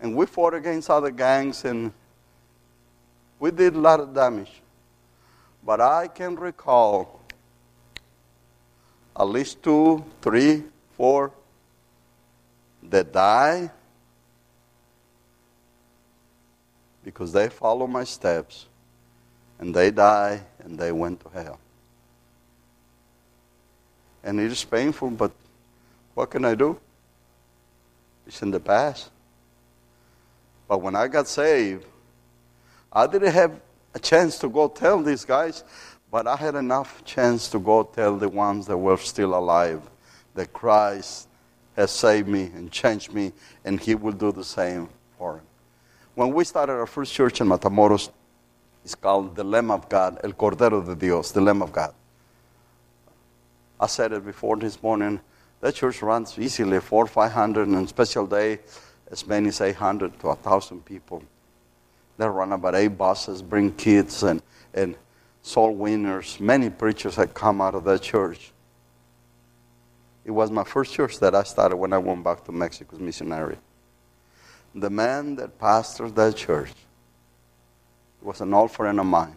And 0.00 0.16
we 0.16 0.26
fought 0.26 0.52
against 0.52 0.90
other 0.90 1.11
gangs, 1.11 1.64
and 1.64 1.92
we 3.38 3.50
did 3.52 3.75
a 3.75 3.78
lot 3.78 4.00
of 4.00 4.12
damage. 4.12 4.50
But 5.64 5.80
I 5.80 6.09
can 6.09 6.35
recall 6.35 7.21
at 9.16 9.28
least 9.28 9.62
two, 9.62 10.04
three, 10.21 10.64
four 10.97 11.30
that 12.92 13.11
die 13.11 13.70
because 17.02 17.32
they 17.32 17.49
follow 17.49 17.87
my 17.87 18.04
steps 18.04 18.66
and 19.58 19.75
they 19.75 19.90
die 19.90 20.42
and 20.62 20.78
they 20.78 20.92
went 20.92 21.18
to 21.20 21.28
hell. 21.30 21.58
And 24.22 24.38
it 24.38 24.52
is 24.52 24.62
painful, 24.62 25.11
but 25.11 25.32
what 26.14 26.30
can 26.30 26.44
I 26.44 26.54
do? 26.54 26.78
It's 28.26 28.42
in 28.42 28.50
the 28.50 28.61
past. 28.61 29.11
But 30.68 30.82
when 30.82 30.94
I 30.94 31.08
got 31.08 31.26
saved, 31.26 31.87
I 32.92 33.06
didn't 33.06 33.32
have 33.32 33.58
a 33.94 33.99
chance 33.99 34.38
to 34.40 34.50
go 34.50 34.68
tell 34.68 35.02
these 35.02 35.24
guys, 35.24 35.64
but 36.11 36.26
I 36.26 36.37
had 36.37 36.57
enough 36.57 37.02
chance 37.07 37.48
to 37.48 37.59
go 37.59 37.85
tell 37.85 38.18
the 38.18 38.28
ones 38.28 38.66
that 38.66 38.76
were 38.76 38.98
still 38.98 39.35
alive 39.35 39.81
that 40.35 40.52
Christ 40.52 41.28
has 41.76 41.90
saved 41.90 42.28
me 42.28 42.50
and 42.54 42.70
changed 42.70 43.12
me, 43.12 43.32
and 43.64 43.80
He 43.80 43.94
will 43.94 44.12
do 44.12 44.32
the 44.32 44.44
same 44.44 44.88
for 45.18 45.37
him. 45.37 45.46
When 46.14 46.32
we 46.35 46.44
started 46.44 46.72
our 46.74 46.87
first 46.87 47.12
church 47.12 47.40
in 47.40 47.48
Matamoros, 47.48 48.11
it's 48.85 48.94
called 48.94 49.37
the 49.37 49.44
Lamb 49.44 49.70
of 49.70 49.88
God, 49.88 50.18
El 50.22 50.32
Cordero 50.32 50.85
de 50.85 50.94
Dios, 50.94 51.30
the 51.32 51.40
Lamb 51.40 51.62
of 51.62 51.72
God. 51.72 51.94
I 53.80 53.87
said 53.87 54.12
it 54.12 54.24
before 54.24 54.56
this 54.56 54.82
morning. 54.82 55.20
That 55.61 55.74
church 55.74 56.02
runs 56.02 56.38
easily 56.38 56.80
four, 56.80 57.06
five 57.06 57.32
hundred, 57.32 57.68
and 57.68 57.88
special 57.88 58.26
day, 58.26 58.58
as 59.11 59.26
many 59.26 59.48
as 59.48 59.61
eight 59.61 59.76
hundred 59.76 60.18
to 60.20 60.35
thousand 60.35 60.85
people. 60.85 61.22
They 62.18 62.26
run 62.26 62.52
about 62.52 62.74
eight 62.74 62.98
buses, 62.98 63.40
bring 63.40 63.72
kids 63.72 64.22
and, 64.22 64.42
and 64.74 64.96
soul 65.42 65.74
winners. 65.74 66.38
Many 66.40 66.68
preachers 66.68 67.16
have 67.16 67.32
come 67.32 67.61
out 67.61 67.74
of 67.74 67.85
that 67.85 68.02
church. 68.02 68.52
It 70.24 70.30
was 70.30 70.50
my 70.50 70.64
first 70.64 70.92
church 70.92 71.18
that 71.18 71.35
I 71.35 71.42
started 71.42 71.76
when 71.76 71.92
I 71.92 71.98
went 71.98 72.22
back 72.22 72.44
to 72.44 72.52
Mexico 72.52 72.96
as 72.96 73.02
missionary. 73.02 73.56
The 74.74 74.88
man 74.88 75.37
that 75.37 75.58
pastored 75.58 76.14
that 76.14 76.37
church 76.37 76.72
was 78.20 78.40
an 78.40 78.54
old 78.54 78.70
friend 78.70 78.98
of 79.00 79.06
mine. 79.06 79.37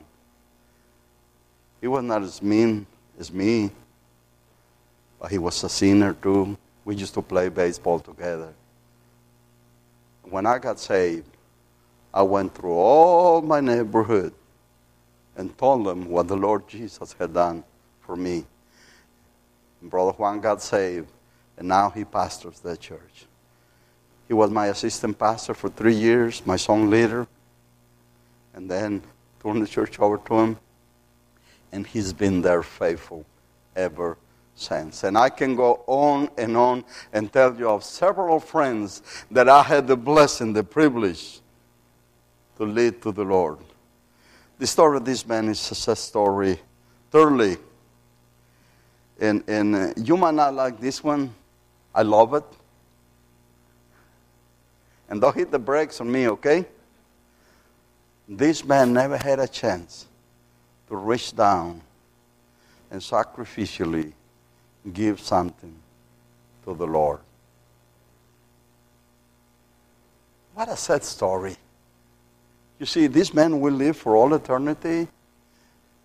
He 1.82 1.88
was 1.88 2.04
not 2.04 2.22
as 2.22 2.42
mean 2.42 2.86
as 3.20 3.32
me, 3.32 3.72
but 5.20 5.32
he 5.32 5.38
was 5.38 5.64
a 5.64 5.70
sinner 5.70 6.14
too. 6.14 6.58
We 6.86 6.96
used 6.96 7.14
to 7.16 7.22
play 7.22 7.50
baseball 7.50 8.00
together. 8.00 8.54
When 10.24 10.46
I 10.46 10.60
got 10.60 10.80
saved, 10.80 11.30
I 12.14 12.22
went 12.22 12.54
through 12.56 12.74
all 12.74 13.42
my 13.42 13.60
neighborhood 13.60 14.34
and 15.36 15.56
told 15.58 15.86
them 15.86 16.10
what 16.10 16.28
the 16.28 16.38
Lord 16.38 16.68
Jesus 16.68 17.14
had 17.20 17.34
done 17.34 17.64
for 18.02 18.16
me. 18.16 18.46
Brother 19.90 20.12
Juan 20.12 20.40
got 20.40 20.62
saved, 20.62 21.10
and 21.58 21.68
now 21.68 21.90
he 21.90 22.04
pastors 22.04 22.60
that 22.62 22.80
church. 22.80 23.26
He 24.28 24.34
was 24.34 24.50
my 24.50 24.68
assistant 24.68 25.18
pastor 25.18 25.54
for 25.54 25.70
three 25.70 25.94
years, 25.94 26.46
my 26.46 26.56
song 26.56 26.90
leader, 26.90 27.28
and 28.54 28.70
then 28.70 29.04
turned 29.42 29.62
the 29.62 29.68
church 29.68 30.00
over 30.00 30.18
to 30.18 30.34
him, 30.40 30.58
and 31.72 31.86
he's 31.86 32.14
been 32.14 32.42
there 32.42 32.64
faithful 32.64 33.26
ever 33.76 34.18
since. 34.56 35.04
And 35.04 35.18
I 35.18 35.30
can 35.30 35.56
go 35.56 35.84
on 35.86 36.30
and 36.38 36.58
on 36.58 36.84
and 37.14 37.32
tell 37.32 37.56
you 37.56 37.70
of 37.70 37.84
several 37.84 38.40
friends 38.40 39.02
that 39.30 39.48
I 39.48 39.62
had 39.62 39.88
the 39.88 39.98
blessing, 39.98 40.54
the 40.54 40.64
privilege 40.64 41.42
to 42.58 42.64
lead 42.64 43.02
to 43.04 43.12
the 43.12 43.24
Lord. 43.24 43.60
The 44.58 44.68
story 44.68 44.98
of 44.98 45.06
this 45.06 45.28
man 45.28 45.50
is 45.50 45.60
a 45.60 45.64
success 45.64 46.00
story. 46.00 46.60
Thirdly, 47.12 47.58
and, 49.20 49.44
and 49.48 49.76
uh, 49.76 49.94
you 49.98 50.18
might 50.18 50.34
not 50.34 50.54
like 50.54 50.80
this 50.80 51.04
one. 51.04 51.34
I 51.94 52.02
love 52.02 52.34
it. 52.34 52.44
And 55.10 55.22
don't 55.22 55.36
hit 55.36 55.52
the 55.52 55.60
brakes 55.60 56.02
on 56.02 56.12
me, 56.12 56.28
okay? 56.30 56.66
This 58.28 58.66
man 58.66 58.92
never 58.92 59.18
had 59.18 59.40
a 59.40 59.48
chance 59.48 60.08
to 60.90 60.96
reach 60.96 61.36
down 61.36 61.82
and 62.92 63.02
sacrificially 63.02 64.14
give 64.92 65.20
something 65.20 65.76
to 66.64 66.74
the 66.74 66.86
Lord. 66.86 67.20
What 70.54 70.70
a 70.70 70.78
sad 70.78 71.04
story. 71.04 71.56
You 72.80 72.86
see, 72.86 73.08
this 73.08 73.34
man 73.34 73.60
will 73.60 73.74
live 73.74 73.98
for 73.98 74.16
all 74.16 74.34
eternity 74.34 75.08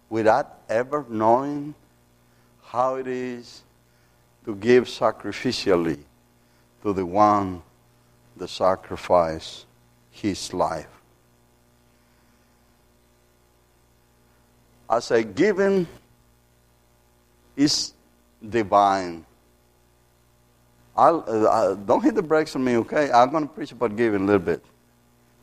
without 0.09 0.59
ever 0.69 1.05
knowing 1.09 1.75
how 2.71 2.95
it 2.95 3.09
is 3.09 3.63
to 4.45 4.55
give 4.55 4.85
sacrificially 4.85 5.99
to 6.83 6.93
the 6.93 7.05
one 7.05 7.61
that 8.37 8.49
sacrificed 8.49 9.67
his 10.13 10.55
life. 10.55 10.87
As 14.89 15.11
a 15.11 15.25
giving 15.25 15.87
is 17.57 17.93
divine. 18.49 19.27
I'll, 20.97 21.25
uh, 21.27 21.75
don't 21.75 22.05
hit 22.05 22.15
the 22.15 22.23
brakes 22.23 22.55
on 22.55 22.63
me, 22.63 22.77
okay? 22.77 23.11
I'm 23.11 23.31
going 23.31 23.49
to 23.49 23.53
preach 23.53 23.73
about 23.73 23.97
giving 23.97 24.23
a 24.23 24.25
little 24.25 24.39
bit. 24.39 24.65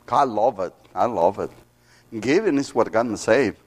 I 0.08 0.24
love 0.24 0.60
it. 0.60 0.72
I 0.94 1.04
love 1.04 1.38
it. 1.40 1.50
Giving 2.20 2.56
is 2.56 2.74
what 2.74 2.90
got 2.90 3.06
me 3.06 3.16
saved. 3.16 3.58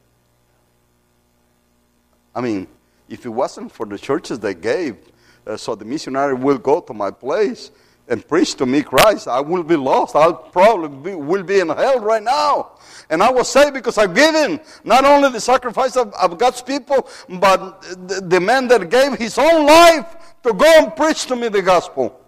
I 2.34 2.42
mean, 2.42 2.68
if 3.12 3.26
it 3.26 3.30
wasn't 3.30 3.72
for 3.72 3.86
the 3.86 4.00
churches 4.00 4.40
that 4.40 4.62
gave, 4.62 4.98
uh, 5.46 5.58
so 5.58 5.76
the 5.76 5.86
missionary 5.86 6.34
will 6.34 6.58
go 6.58 6.80
to 6.80 6.94
my 6.94 7.12
place 7.12 7.72
and 8.08 8.28
preach 8.28 8.56
to 8.56 8.66
me 8.66 8.82
Christ, 8.82 9.28
I 9.28 9.42
will 9.42 9.64
be 9.64 9.76
lost. 9.76 10.16
I'll 10.16 10.34
probably 10.34 11.12
be, 11.12 11.16
will 11.16 11.44
be 11.44 11.60
in 11.60 11.70
hell 11.70 12.00
right 12.00 12.24
now. 12.24 12.72
And 13.10 13.22
I 13.22 13.32
was 13.32 13.50
saved 13.50 13.74
because 13.74 13.98
I've 13.98 14.16
given 14.16 14.60
not 14.84 15.06
only 15.06 15.30
the 15.30 15.42
sacrifice 15.42 15.96
of, 15.96 16.14
of 16.14 16.38
God's 16.38 16.62
people, 16.62 17.08
but 17.30 17.82
the, 18.08 18.22
the 18.22 18.40
man 18.40 18.68
that 18.70 18.90
gave 18.90 19.14
his 19.18 19.38
own 19.38 19.66
life 19.66 20.38
to 20.44 20.54
go 20.54 20.66
and 20.66 20.96
preach 20.96 21.26
to 21.28 21.36
me 21.36 21.50
the 21.50 21.62
gospel. 21.62 22.20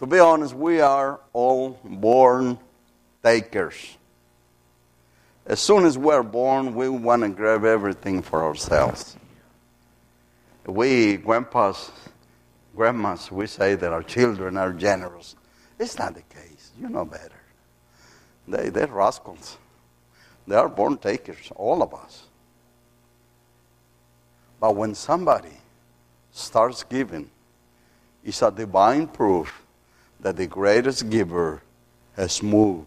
To 0.00 0.06
be 0.06 0.18
honest, 0.18 0.54
we 0.54 0.80
are 0.80 1.20
all 1.32 1.78
born 1.82 2.58
takers. 3.22 3.96
As 5.46 5.60
soon 5.60 5.84
as 5.84 5.96
we're 5.96 6.24
born, 6.24 6.74
we 6.74 6.88
want 6.88 7.22
to 7.22 7.28
grab 7.28 7.64
everything 7.64 8.20
for 8.20 8.44
ourselves. 8.44 9.16
We, 10.66 11.18
grandpas, 11.18 11.92
grandmas, 12.74 13.30
we 13.30 13.46
say 13.46 13.76
that 13.76 13.92
our 13.92 14.02
children 14.02 14.56
are 14.56 14.72
generous. 14.72 15.36
It's 15.78 15.98
not 15.98 16.14
the 16.14 16.22
case. 16.22 16.72
You 16.80 16.88
know 16.88 17.04
better. 17.04 17.40
They, 18.48 18.70
they're 18.70 18.88
rascals. 18.88 19.56
They 20.48 20.56
are 20.56 20.68
born 20.68 20.98
takers, 20.98 21.52
all 21.54 21.80
of 21.80 21.94
us. 21.94 22.24
But 24.58 24.74
when 24.74 24.96
somebody 24.96 25.56
starts 26.32 26.82
giving, 26.82 27.30
it's 28.24 28.42
a 28.42 28.50
divine 28.50 29.06
proof 29.06 29.62
that 30.18 30.36
the 30.36 30.46
greatest 30.48 31.08
giver 31.08 31.62
has 32.16 32.42
moved 32.42 32.86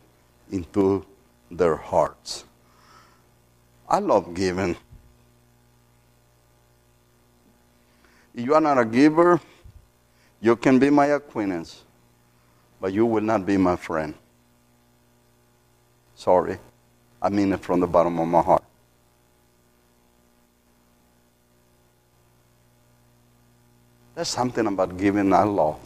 into 0.51 1.05
their 1.49 1.77
hearts. 1.77 2.43
I 3.89 3.97
love 3.99 4.33
giving. 4.35 4.75
If 8.35 8.45
you 8.45 8.53
are 8.53 8.61
not 8.61 8.77
a 8.77 8.85
giver, 8.85 9.41
you 10.39 10.55
can 10.55 10.77
be 10.77 10.89
my 10.91 11.07
acquaintance, 11.07 11.83
but 12.79 12.93
you 12.93 13.05
will 13.05 13.23
not 13.23 13.45
be 13.45 13.57
my 13.57 13.75
friend. 13.75 14.13
Sorry. 16.15 16.59
I 17.21 17.29
mean 17.29 17.51
it 17.51 17.61
from 17.61 17.79
the 17.79 17.87
bottom 17.87 18.19
of 18.19 18.27
my 18.27 18.41
heart. 18.41 18.63
There's 24.15 24.27
something 24.27 24.67
about 24.67 24.97
giving 24.97 25.33
I 25.33 25.43
love. 25.43 25.79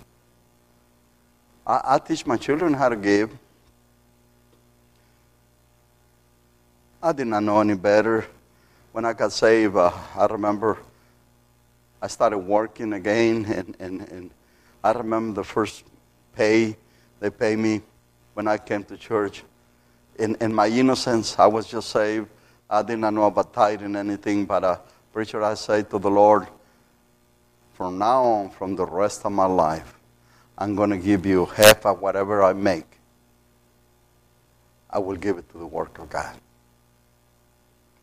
I, 1.65 1.81
I 1.83 1.99
teach 1.99 2.25
my 2.25 2.35
children 2.35 2.73
how 2.73 2.89
to 2.89 2.95
give. 2.95 3.31
I 7.05 7.11
did 7.11 7.27
not 7.27 7.43
know 7.43 7.59
any 7.59 7.73
better. 7.73 8.25
When 8.93 9.03
I 9.03 9.11
got 9.11 9.33
saved, 9.33 9.75
uh, 9.75 9.91
I 10.15 10.25
remember 10.27 10.77
I 12.01 12.07
started 12.07 12.37
working 12.37 12.93
again, 12.93 13.43
and, 13.45 13.75
and, 13.77 14.01
and 14.09 14.31
I 14.81 14.93
remember 14.93 15.41
the 15.41 15.43
first 15.43 15.83
pay 16.33 16.77
they 17.19 17.29
pay 17.29 17.57
me 17.57 17.81
when 18.35 18.47
I 18.47 18.57
came 18.57 18.85
to 18.85 18.95
church. 18.95 19.43
In, 20.17 20.35
in 20.35 20.53
my 20.53 20.67
innocence, 20.67 21.37
I 21.37 21.45
was 21.47 21.67
just 21.67 21.89
saved. 21.89 22.29
I 22.69 22.81
did 22.81 22.99
not 22.99 23.13
know 23.13 23.25
about 23.25 23.53
tithing 23.53 23.97
anything, 23.97 24.45
but 24.45 24.63
uh, 24.63 24.77
preacher, 25.11 25.43
I 25.43 25.55
say 25.55 25.83
to 25.83 25.99
the 25.99 26.09
Lord, 26.09 26.47
from 27.73 27.97
now 27.97 28.23
on, 28.23 28.49
from 28.49 28.77
the 28.77 28.85
rest 28.85 29.25
of 29.25 29.33
my 29.33 29.45
life, 29.45 29.93
I'm 30.57 30.73
going 30.73 30.91
to 30.91 30.97
give 30.97 31.25
you 31.25 31.47
half 31.47 31.85
of 31.85 31.99
whatever 31.99 32.41
I 32.43 32.53
make. 32.53 32.97
I 34.89 34.99
will 34.99 35.17
give 35.17 35.37
it 35.37 35.49
to 35.51 35.57
the 35.57 35.67
work 35.67 35.99
of 35.99 36.09
God. 36.09 36.37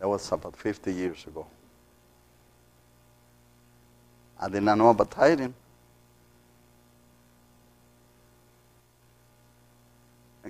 That 0.00 0.08
was 0.08 0.32
about 0.32 0.56
50 0.56 0.92
years 0.92 1.26
ago. 1.26 1.46
I 4.40 4.48
did 4.48 4.62
not 4.62 4.78
know 4.78 4.88
about 4.88 5.10
tithing. 5.10 5.54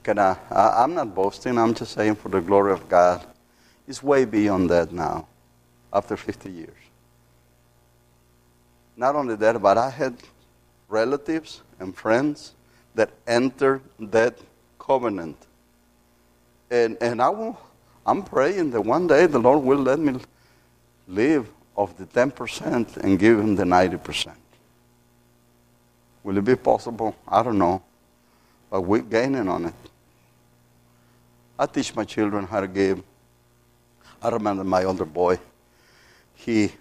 Can 0.02 0.18
I, 0.18 0.36
I, 0.50 0.82
I'm 0.84 0.94
not 0.94 1.14
boasting, 1.14 1.58
I'm 1.58 1.74
just 1.74 1.92
saying 1.92 2.14
for 2.14 2.28
the 2.28 2.40
glory 2.40 2.72
of 2.72 2.88
God. 2.88 3.26
It's 3.86 4.02
way 4.02 4.24
beyond 4.24 4.70
that 4.70 4.92
now, 4.92 5.26
after 5.92 6.16
50 6.16 6.50
years. 6.50 6.70
Not 8.96 9.16
only 9.16 9.34
that, 9.36 9.60
but 9.60 9.76
I 9.76 9.90
had 9.90 10.14
relatives 10.88 11.62
and 11.80 11.94
friends 11.94 12.54
that 12.94 13.10
entered 13.26 13.82
that 13.98 14.38
covenant. 14.78 15.36
And, 16.70 16.96
and 17.00 17.20
I 17.20 17.28
will, 17.30 17.58
I'm 18.06 18.22
praying 18.22 18.70
that 18.70 18.80
one 18.80 19.06
day 19.06 19.26
the 19.26 19.38
Lord 19.38 19.62
will 19.62 19.78
let 19.78 19.98
me 19.98 20.18
live 21.06 21.48
of 21.76 21.96
the 21.96 22.06
10% 22.06 22.96
and 22.98 23.18
give 23.18 23.38
him 23.38 23.56
the 23.56 23.64
90%. 23.64 24.32
Will 26.22 26.36
it 26.36 26.44
be 26.44 26.56
possible? 26.56 27.16
I 27.26 27.42
don't 27.42 27.58
know. 27.58 27.82
But 28.70 28.82
we're 28.82 29.02
gaining 29.02 29.48
on 29.48 29.66
it. 29.66 29.74
I 31.58 31.66
teach 31.66 31.94
my 31.94 32.04
children 32.04 32.46
how 32.46 32.60
to 32.60 32.68
give. 32.68 33.02
I 34.22 34.28
remember 34.28 34.64
my 34.64 34.84
older 34.84 35.04
boy. 35.04 35.38
He 36.34 36.72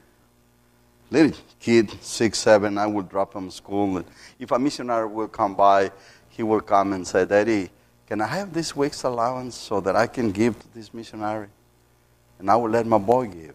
little 1.11 1.37
kid, 1.59 1.91
six, 2.01 2.39
seven, 2.39 2.77
I 2.77 2.85
would 2.85 3.09
drop 3.09 3.33
him 3.33 3.49
school. 3.49 4.03
If 4.37 4.51
a 4.51 4.59
missionary 4.59 5.07
will 5.07 5.27
come 5.27 5.55
by, 5.55 5.91
he 6.29 6.43
will 6.43 6.61
come 6.61 6.93
and 6.93 7.05
say, 7.05 7.25
Daddy, 7.25 7.69
can 8.09 8.21
I 8.21 8.27
have 8.27 8.53
this 8.53 8.75
week's 8.75 9.03
allowance 9.03 9.55
so 9.55 9.79
that 9.81 9.95
I 9.95 10.07
can 10.07 10.31
give 10.31 10.59
to 10.59 10.73
this 10.73 10.91
missionary? 10.95 11.47
And 12.39 12.49
I 12.49 12.55
will 12.55 12.71
let 12.71 12.87
my 12.87 12.97
boy 12.97 13.27
give. 13.27 13.53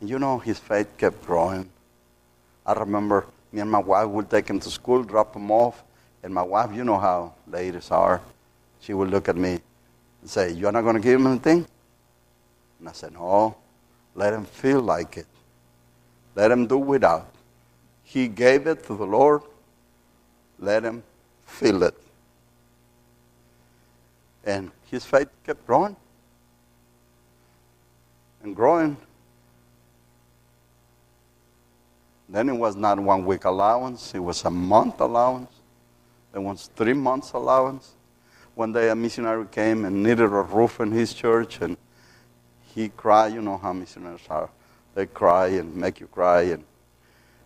And 0.00 0.10
you 0.10 0.18
know, 0.18 0.40
his 0.40 0.58
faith 0.58 0.88
kept 0.98 1.24
growing. 1.24 1.70
I 2.66 2.72
remember 2.72 3.26
me 3.52 3.60
and 3.60 3.70
my 3.70 3.78
wife 3.78 4.08
would 4.08 4.28
take 4.28 4.48
him 4.48 4.58
to 4.58 4.70
school, 4.70 5.04
drop 5.04 5.36
him 5.36 5.52
off, 5.52 5.84
and 6.24 6.34
my 6.34 6.42
wife, 6.42 6.74
you 6.74 6.82
know 6.82 6.98
how 6.98 7.34
ladies 7.46 7.92
are, 7.92 8.20
she 8.80 8.92
would 8.92 9.10
look 9.10 9.28
at 9.28 9.36
me 9.36 9.60
and 10.20 10.28
say, 10.30 10.50
You're 10.50 10.72
not 10.72 10.82
going 10.82 10.96
to 10.96 11.00
give 11.00 11.20
him 11.20 11.28
anything? 11.28 11.64
And 12.80 12.88
I 12.88 12.92
said, 12.92 13.12
No, 13.12 13.56
let 14.16 14.32
him 14.32 14.46
feel 14.46 14.80
like 14.80 15.16
it. 15.16 15.26
Let 16.34 16.50
him 16.50 16.66
do 16.66 16.78
without. 16.78 17.32
He 18.02 18.26
gave 18.26 18.66
it 18.66 18.84
to 18.86 18.96
the 18.96 19.06
Lord. 19.06 19.42
Let 20.58 20.82
him 20.82 21.04
feel 21.46 21.84
it. 21.84 21.94
And 24.44 24.70
his 24.90 25.04
faith 25.04 25.28
kept 25.44 25.66
growing 25.66 25.96
and 28.42 28.56
growing. 28.56 28.96
Then 32.28 32.48
it 32.48 32.54
was 32.54 32.76
not 32.76 32.98
one 32.98 33.24
week 33.24 33.44
allowance, 33.44 34.14
it 34.14 34.20
was 34.20 34.44
a 34.44 34.50
month 34.50 35.00
allowance. 35.00 35.52
Then 36.32 36.44
was 36.44 36.70
three 36.74 36.94
months 36.94 37.32
allowance. 37.32 37.92
One 38.54 38.72
day 38.72 38.88
a 38.88 38.94
missionary 38.94 39.46
came 39.50 39.84
and 39.84 40.02
needed 40.02 40.24
a 40.24 40.26
roof 40.26 40.80
in 40.80 40.90
his 40.90 41.12
church 41.12 41.60
and 41.60 41.76
he 42.74 42.88
cried. 42.88 43.34
You 43.34 43.42
know 43.42 43.58
how 43.58 43.72
missionaries 43.72 44.26
are 44.30 44.48
they 44.94 45.06
cry 45.06 45.48
and 45.48 45.74
make 45.74 46.00
you 46.00 46.06
cry 46.06 46.42
and 46.42 46.64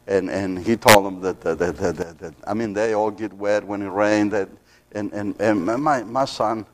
and 0.07 0.31
and 0.31 0.59
he 0.59 0.77
told 0.77 1.07
them 1.07 1.21
that 1.21 1.41
that, 1.41 1.59
that, 1.59 2.19
that, 2.19 2.35
I 2.47 2.55
mean 2.55 2.73
they 2.73 2.95
all 2.95 3.11
get 3.11 3.33
wet 3.33 3.65
when 3.65 3.83
it 3.83 3.89
rains 3.89 4.33
that 4.33 4.49
and, 4.93 5.13
and 5.13 5.41
and 5.41 5.65
my 5.65 6.03
my 6.03 6.25
son 6.25 6.67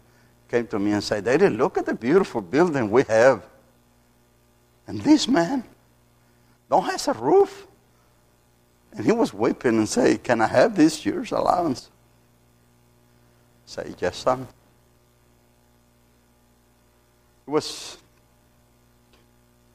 came 0.53 0.67
to 0.67 0.79
me 0.79 0.93
and 0.93 1.03
said 1.03 1.25
Daddy 1.25 1.49
look 1.49 1.79
at 1.79 1.87
the 1.87 1.95
beautiful 1.95 2.43
building 2.43 2.91
we 2.91 3.05
have. 3.05 3.43
And 4.87 5.01
this 5.01 5.27
man 5.27 5.65
don't 6.69 6.85
have 6.85 7.09
a 7.09 7.19
roof. 7.19 7.67
And 8.93 9.07
he 9.07 9.13
was 9.13 9.33
weeping 9.33 9.79
and 9.79 9.89
say 9.89 10.19
can 10.19 10.43
I 10.43 10.47
have 10.47 10.77
this 10.77 11.07
year's 11.07 11.33
allowance? 11.33 11.89
Say 13.65 13.95
yes 13.99 14.19
son. 14.19 14.47
It 17.47 17.51
was 17.51 17.97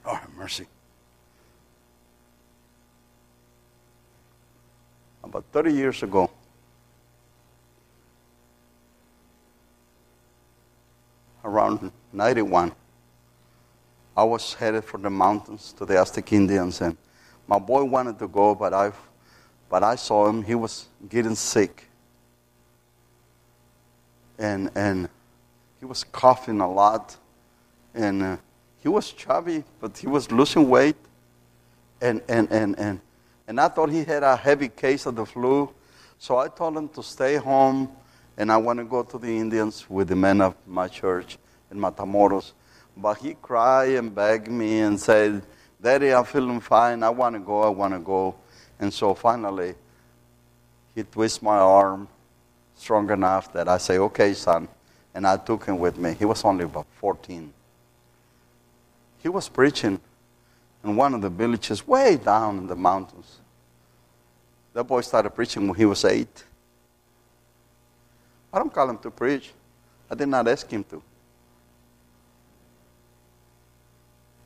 oh 0.05 0.19
mercy. 0.37 0.67
About 5.23 5.43
30 5.51 5.73
years 5.73 6.03
ago. 6.03 6.29
Around 11.47 11.93
91, 12.11 12.73
I 14.17 14.23
was 14.25 14.53
headed 14.53 14.83
for 14.83 14.97
the 14.97 15.09
mountains 15.09 15.71
to 15.77 15.85
the 15.85 15.97
Aztec 15.97 16.33
Indians, 16.33 16.81
and 16.81 16.97
my 17.47 17.57
boy 17.57 17.85
wanted 17.85 18.19
to 18.19 18.27
go, 18.27 18.53
but 18.53 18.73
I, 18.73 18.91
but 19.69 19.81
I 19.81 19.95
saw 19.95 20.27
him. 20.27 20.43
He 20.43 20.55
was 20.55 20.87
getting 21.07 21.35
sick, 21.35 21.87
and 24.37 24.69
and 24.75 25.07
he 25.79 25.85
was 25.85 26.03
coughing 26.03 26.59
a 26.59 26.69
lot, 26.69 27.15
and 27.95 28.21
uh, 28.21 28.37
he 28.83 28.89
was 28.89 29.13
chubby, 29.13 29.63
but 29.79 29.97
he 29.97 30.07
was 30.07 30.29
losing 30.29 30.67
weight, 30.67 30.97
and 32.01 32.21
and 32.27 32.51
and 32.51 32.77
and 32.77 32.99
and 33.47 33.61
I 33.61 33.69
thought 33.69 33.89
he 33.89 34.03
had 34.03 34.21
a 34.21 34.35
heavy 34.35 34.67
case 34.67 35.05
of 35.05 35.15
the 35.15 35.25
flu. 35.25 35.73
So 36.19 36.39
I 36.39 36.49
told 36.49 36.75
him 36.75 36.89
to 36.89 37.01
stay 37.01 37.37
home 37.37 37.89
and 38.37 38.51
I 38.51 38.57
want 38.57 38.77
to 38.79 38.85
go 38.85 39.03
to 39.03 39.17
the 39.17 39.35
Indians 39.35 39.89
with 39.89 40.09
the 40.09 40.15
men 40.15 40.41
of 40.41 40.55
my 40.67 40.87
church 40.87 41.37
in 41.71 41.79
Matamoros. 41.79 42.51
But 42.95 43.17
he 43.17 43.35
cried 43.41 43.89
and 43.95 44.13
begged 44.13 44.49
me 44.49 44.79
and 44.79 44.99
said, 44.99 45.41
Daddy, 45.81 46.13
I'm 46.13 46.25
feeling 46.25 46.59
fine. 46.59 47.03
I 47.03 47.09
want 47.09 47.35
to 47.35 47.39
go. 47.39 47.63
I 47.63 47.69
want 47.69 47.93
to 47.93 47.99
go. 47.99 48.35
And 48.79 48.93
so 48.93 49.13
finally, 49.13 49.75
he 50.93 51.03
twists 51.03 51.41
my 51.41 51.57
arm 51.57 52.07
strong 52.75 53.09
enough 53.09 53.51
that 53.53 53.67
I 53.67 53.77
say, 53.77 53.97
okay, 53.97 54.33
son. 54.33 54.67
And 55.13 55.25
I 55.25 55.37
took 55.37 55.65
him 55.65 55.79
with 55.79 55.97
me. 55.97 56.13
He 56.13 56.25
was 56.25 56.43
only 56.45 56.65
about 56.65 56.85
14. 56.99 57.51
He 59.19 59.29
was 59.29 59.49
preaching 59.49 59.99
in 60.83 60.95
one 60.95 61.15
of 61.15 61.21
the 61.21 61.29
villages 61.29 61.87
way 61.87 62.17
down 62.17 62.59
in 62.59 62.67
the 62.67 62.75
mountains. 62.75 63.39
That 64.73 64.83
boy 64.83 65.01
started 65.01 65.31
preaching 65.31 65.67
when 65.67 65.75
he 65.75 65.85
was 65.85 66.05
eight. 66.05 66.43
I 68.51 68.59
don't 68.59 68.73
call 68.73 68.89
him 68.89 68.97
to 68.99 69.11
preach. 69.11 69.51
I 70.09 70.15
did 70.15 70.27
not 70.27 70.47
ask 70.47 70.69
him 70.69 70.83
to. 70.85 71.01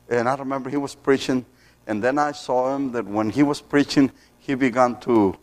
And 0.08 0.28
I 0.28 0.34
remember 0.34 0.68
he 0.68 0.76
was 0.76 0.94
preaching, 0.94 1.44
and 1.86 2.02
then 2.02 2.18
I 2.18 2.32
saw 2.32 2.74
him 2.74 2.92
that 2.92 3.06
when 3.06 3.30
he 3.30 3.42
was 3.42 3.60
preaching, 3.60 4.10
he 4.38 4.54
began 4.54 4.98
to 5.00 5.36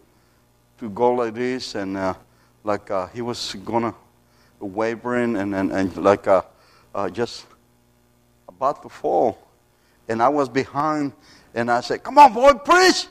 to 0.79 0.89
go 0.89 1.11
like 1.11 1.33
this, 1.33 1.75
and 1.75 1.97
uh, 1.97 2.13
like 2.63 2.91
uh, 2.91 3.07
he 3.07 3.21
was 3.21 3.55
gonna 3.65 3.93
wavering, 4.59 5.37
and 5.37 5.55
and, 5.55 5.71
and 5.71 5.97
like 5.97 6.27
uh, 6.27 6.41
uh, 6.93 7.09
just 7.09 7.45
about 8.47 8.83
to 8.83 8.89
fall. 8.89 9.37
And 10.07 10.21
I 10.21 10.29
was 10.29 10.49
behind, 10.49 11.13
and 11.55 11.71
I 11.71 11.81
said, 11.81 12.03
"Come 12.03 12.17
on, 12.17 12.33
boy, 12.33 12.53
preach!" 12.53 13.07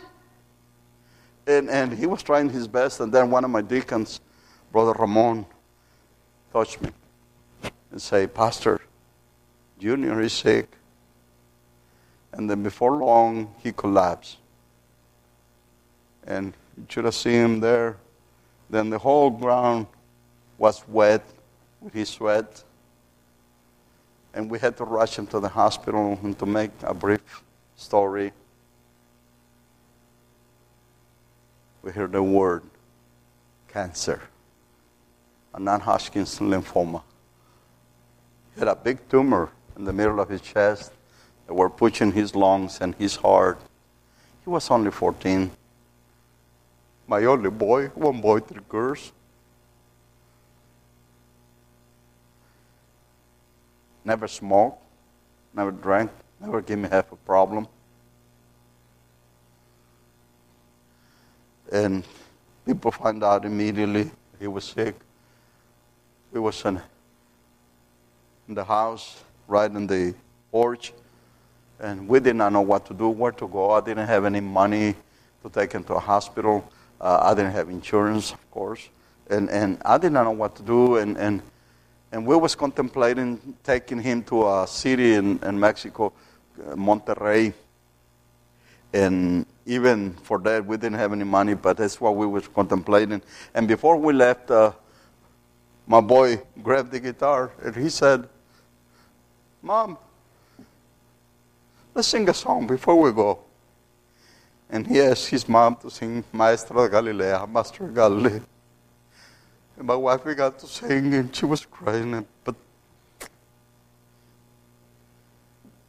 And 1.46 1.70
and 1.70 1.92
he 1.92 2.06
was 2.06 2.22
trying 2.22 2.50
his 2.50 2.68
best, 2.68 3.00
and 3.00 3.12
then 3.12 3.30
one 3.30 3.44
of 3.44 3.50
my 3.50 3.62
deacons, 3.62 4.20
Brother 4.72 4.92
Ramon, 4.92 5.46
touched 6.52 6.80
me 6.80 6.90
and 7.90 8.00
say, 8.00 8.26
Pastor, 8.26 8.80
Junior 9.78 10.20
is 10.20 10.32
sick. 10.32 10.68
And 12.32 12.48
then 12.48 12.62
before 12.62 12.96
long, 12.96 13.54
he 13.62 13.72
collapsed. 13.72 14.38
And 16.26 16.52
you 16.76 16.86
should 16.88 17.04
have 17.04 17.14
seen 17.14 17.44
him 17.44 17.60
there. 17.60 17.96
Then 18.68 18.90
the 18.90 18.98
whole 18.98 19.30
ground 19.30 19.86
was 20.58 20.86
wet 20.88 21.24
with 21.80 21.94
his 21.94 22.10
sweat. 22.10 22.62
And 24.34 24.50
we 24.50 24.58
had 24.58 24.76
to 24.76 24.84
rush 24.84 25.18
him 25.18 25.26
to 25.28 25.40
the 25.40 25.48
hospital 25.48 26.18
and 26.22 26.38
to 26.38 26.46
make 26.46 26.70
a 26.82 26.92
brief 26.92 27.42
story. 27.76 28.32
We 31.82 31.92
heard 31.92 32.12
the 32.12 32.22
word 32.22 32.62
cancer, 33.68 34.20
a 35.54 35.60
non 35.60 35.80
Hodgkin's 35.80 36.38
lymphoma. 36.38 37.02
He 38.54 38.60
had 38.60 38.68
a 38.68 38.76
big 38.76 39.08
tumor 39.08 39.50
in 39.76 39.84
the 39.84 39.92
middle 39.92 40.20
of 40.20 40.28
his 40.28 40.40
chest 40.40 40.92
that 41.46 41.54
were 41.54 41.70
pushing 41.70 42.12
his 42.12 42.34
lungs 42.34 42.78
and 42.80 42.94
his 42.96 43.16
heart. 43.16 43.58
He 44.44 44.50
was 44.50 44.70
only 44.70 44.90
14. 44.90 45.50
My 47.06 47.24
only 47.24 47.50
boy, 47.50 47.86
one 47.88 48.20
boy, 48.20 48.40
three 48.40 48.60
girls. 48.68 49.12
Never 54.04 54.28
smoked, 54.28 54.82
never 55.54 55.70
drank, 55.70 56.10
never 56.40 56.60
gave 56.60 56.78
me 56.78 56.88
half 56.88 57.10
a 57.12 57.16
problem. 57.16 57.66
And 61.70 62.04
people 62.66 62.90
find 62.90 63.22
out 63.22 63.44
immediately 63.44 64.10
he 64.38 64.46
was 64.46 64.64
sick. 64.64 64.94
We 66.32 66.40
was 66.40 66.62
in 66.64 66.80
in 68.48 68.54
the 68.54 68.64
house, 68.64 69.22
right 69.46 69.70
in 69.70 69.86
the 69.86 70.14
porch, 70.50 70.92
and 71.80 72.08
we 72.08 72.20
did 72.20 72.36
not 72.36 72.52
know 72.52 72.60
what 72.60 72.86
to 72.86 72.94
do, 72.94 73.08
where 73.08 73.32
to 73.32 73.48
go. 73.48 73.70
I 73.70 73.80
didn't 73.80 74.06
have 74.06 74.24
any 74.24 74.40
money 74.40 74.94
to 75.42 75.50
take 75.50 75.72
him 75.72 75.84
to 75.84 75.94
a 75.94 76.00
hospital. 76.00 76.70
Uh, 77.00 77.20
I 77.22 77.34
didn't 77.34 77.52
have 77.52 77.70
insurance, 77.70 78.32
of 78.32 78.50
course, 78.50 78.88
and 79.30 79.48
and 79.50 79.80
I 79.84 79.98
did 79.98 80.12
not 80.12 80.24
know 80.24 80.32
what 80.32 80.54
to 80.56 80.62
do. 80.62 80.96
And 80.96 81.16
and 81.16 81.42
and 82.12 82.26
we 82.26 82.36
was 82.36 82.54
contemplating 82.54 83.54
taking 83.62 84.00
him 84.00 84.22
to 84.24 84.48
a 84.48 84.66
city 84.66 85.14
in, 85.14 85.38
in 85.42 85.58
Mexico, 85.58 86.12
uh, 86.58 86.74
Monterrey. 86.74 87.52
And 88.92 89.44
even 89.66 90.14
for 90.14 90.38
that, 90.38 90.64
we 90.64 90.78
didn't 90.78 90.98
have 90.98 91.12
any 91.12 91.24
money, 91.24 91.52
but 91.54 91.76
that's 91.76 92.00
what 92.00 92.16
we 92.16 92.26
was 92.26 92.48
contemplating. 92.48 93.20
And 93.54 93.68
before 93.68 93.98
we 93.98 94.14
left, 94.14 94.50
uh, 94.50 94.72
my 95.88 96.02
boy 96.02 96.38
grabbed 96.62 96.92
the 96.92 97.00
guitar 97.00 97.50
and 97.64 97.74
he 97.74 97.88
said, 97.88 98.28
Mom, 99.62 99.96
let's 101.94 102.08
sing 102.08 102.28
a 102.28 102.34
song 102.34 102.66
before 102.66 103.00
we 103.00 103.10
go. 103.10 103.38
And 104.68 104.86
he 104.86 105.00
asked 105.00 105.28
his 105.28 105.48
mom 105.48 105.76
to 105.76 105.90
sing 105.90 106.22
Maestra 106.30 106.90
Galilea, 106.90 107.48
Master 107.50 107.88
Galilee. 107.88 108.40
And 109.78 109.86
my 109.86 109.96
wife 109.96 110.24
began 110.24 110.52
to 110.52 110.66
sing 110.66 111.14
and 111.14 111.34
she 111.34 111.46
was 111.46 111.64
crying. 111.64 112.26
But 112.44 112.54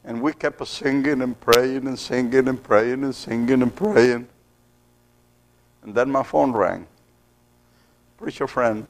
and 0.06 0.22
we 0.22 0.32
kept 0.32 0.66
singing 0.66 1.22
and 1.22 1.38
praying 1.38 1.88
and 1.88 2.00
singing 2.00 2.48
and 2.48 2.64
praying 2.64 3.04
and 3.04 3.14
singing 3.14 3.62
and 3.62 3.76
praying. 3.76 4.30
And 5.84 5.94
then 5.94 6.10
my 6.10 6.24
phone 6.24 6.54
rang. 6.54 6.88
Preacher 8.18 8.48
friend, 8.48 8.88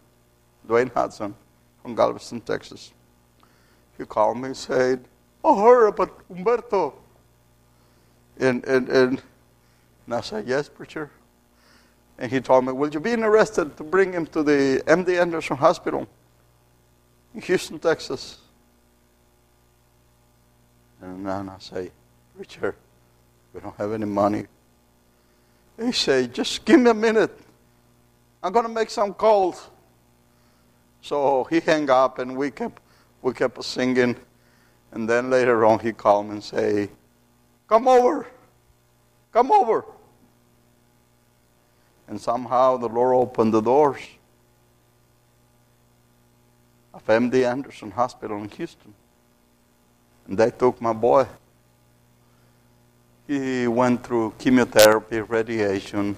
Dwayne 0.69 0.93
Hudson 0.93 1.33
from 1.81 1.95
Galveston, 1.95 2.41
Texas. 2.41 2.93
He 3.97 4.05
called 4.05 4.37
me 4.37 4.45
and 4.45 4.57
said, 4.57 5.03
Oh, 5.43 5.61
heard 5.61 5.87
about 5.87 6.27
Humberto. 6.29 6.93
And, 8.39 8.63
and, 8.65 8.87
and, 8.87 9.21
and 10.05 10.15
I 10.15 10.21
said, 10.21 10.47
Yes, 10.47 10.69
preacher. 10.69 11.09
And 12.19 12.31
he 12.31 12.39
told 12.39 12.65
me, 12.65 12.71
Will 12.71 12.89
you 12.89 12.99
be 12.99 13.11
interested 13.11 13.75
to 13.77 13.83
bring 13.83 14.13
him 14.13 14.27
to 14.27 14.43
the 14.43 14.83
MD 14.85 15.19
Anderson 15.19 15.57
Hospital 15.57 16.07
in 17.33 17.41
Houston, 17.41 17.79
Texas? 17.79 18.37
And 21.01 21.25
then 21.25 21.49
I 21.49 21.57
say, 21.59 21.91
Preacher, 22.35 22.75
we 23.53 23.59
don't 23.61 23.75
have 23.77 23.91
any 23.91 24.05
money. 24.05 24.45
He 25.81 25.91
said, 25.93 26.33
Just 26.33 26.63
give 26.63 26.79
me 26.79 26.91
a 26.91 26.93
minute. 26.93 27.35
I'm 28.43 28.53
going 28.53 28.67
to 28.67 28.71
make 28.71 28.91
some 28.91 29.13
calls. 29.15 29.69
So 31.01 31.45
he 31.45 31.59
hung 31.59 31.89
up 31.89 32.19
and 32.19 32.35
we 32.35 32.51
kept 32.51 32.81
we 33.21 33.33
kept 33.33 33.63
singing. 33.63 34.15
And 34.91 35.07
then 35.07 35.29
later 35.29 35.65
on, 35.65 35.79
he 35.79 35.93
called 35.93 36.27
me 36.27 36.33
and 36.33 36.43
say, 36.43 36.89
"Come 37.67 37.87
over, 37.87 38.27
come 39.31 39.51
over." 39.51 39.85
And 42.07 42.19
somehow 42.19 42.77
the 42.77 42.87
Lord 42.87 43.15
opened 43.15 43.53
the 43.53 43.61
doors 43.61 44.01
of 46.93 47.05
MD 47.05 47.45
Anderson 47.45 47.91
Hospital 47.91 48.37
in 48.37 48.49
Houston, 48.49 48.93
and 50.27 50.37
they 50.37 50.49
took 50.49 50.81
my 50.81 50.93
boy. 50.93 51.27
He 53.27 53.67
went 53.67 54.03
through 54.03 54.33
chemotherapy, 54.39 55.21
radiation. 55.21 56.17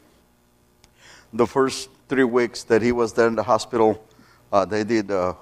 The 1.33 1.45
first 1.45 1.89
three 2.07 2.23
weeks 2.23 2.63
that 2.63 2.81
he 2.81 2.93
was 2.93 3.11
there 3.11 3.27
in 3.27 3.35
the 3.35 3.43
hospital, 3.43 4.01
uh, 4.51 4.65
they 4.65 4.83
did. 4.83 5.09
Uh, 5.11 5.33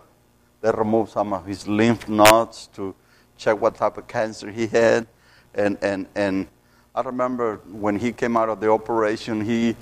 they 0.61 0.71
removed 0.71 1.11
some 1.11 1.33
of 1.33 1.45
his 1.45 1.67
lymph 1.67 2.09
nodes 2.09 2.67
to 2.73 2.93
check 3.37 3.59
what 3.59 3.75
type 3.75 3.97
of 3.97 4.07
cancer 4.07 4.51
he 4.51 4.67
had. 4.67 5.07
And, 5.55 5.77
and, 5.81 6.07
and 6.15 6.47
I 6.93 7.01
remember 7.01 7.61
when 7.71 7.97
he 7.97 8.11
came 8.11 8.35
out 8.35 8.49
of 8.49 8.59
the 8.59 8.69
operation, 8.69 9.41
he, 9.41 9.75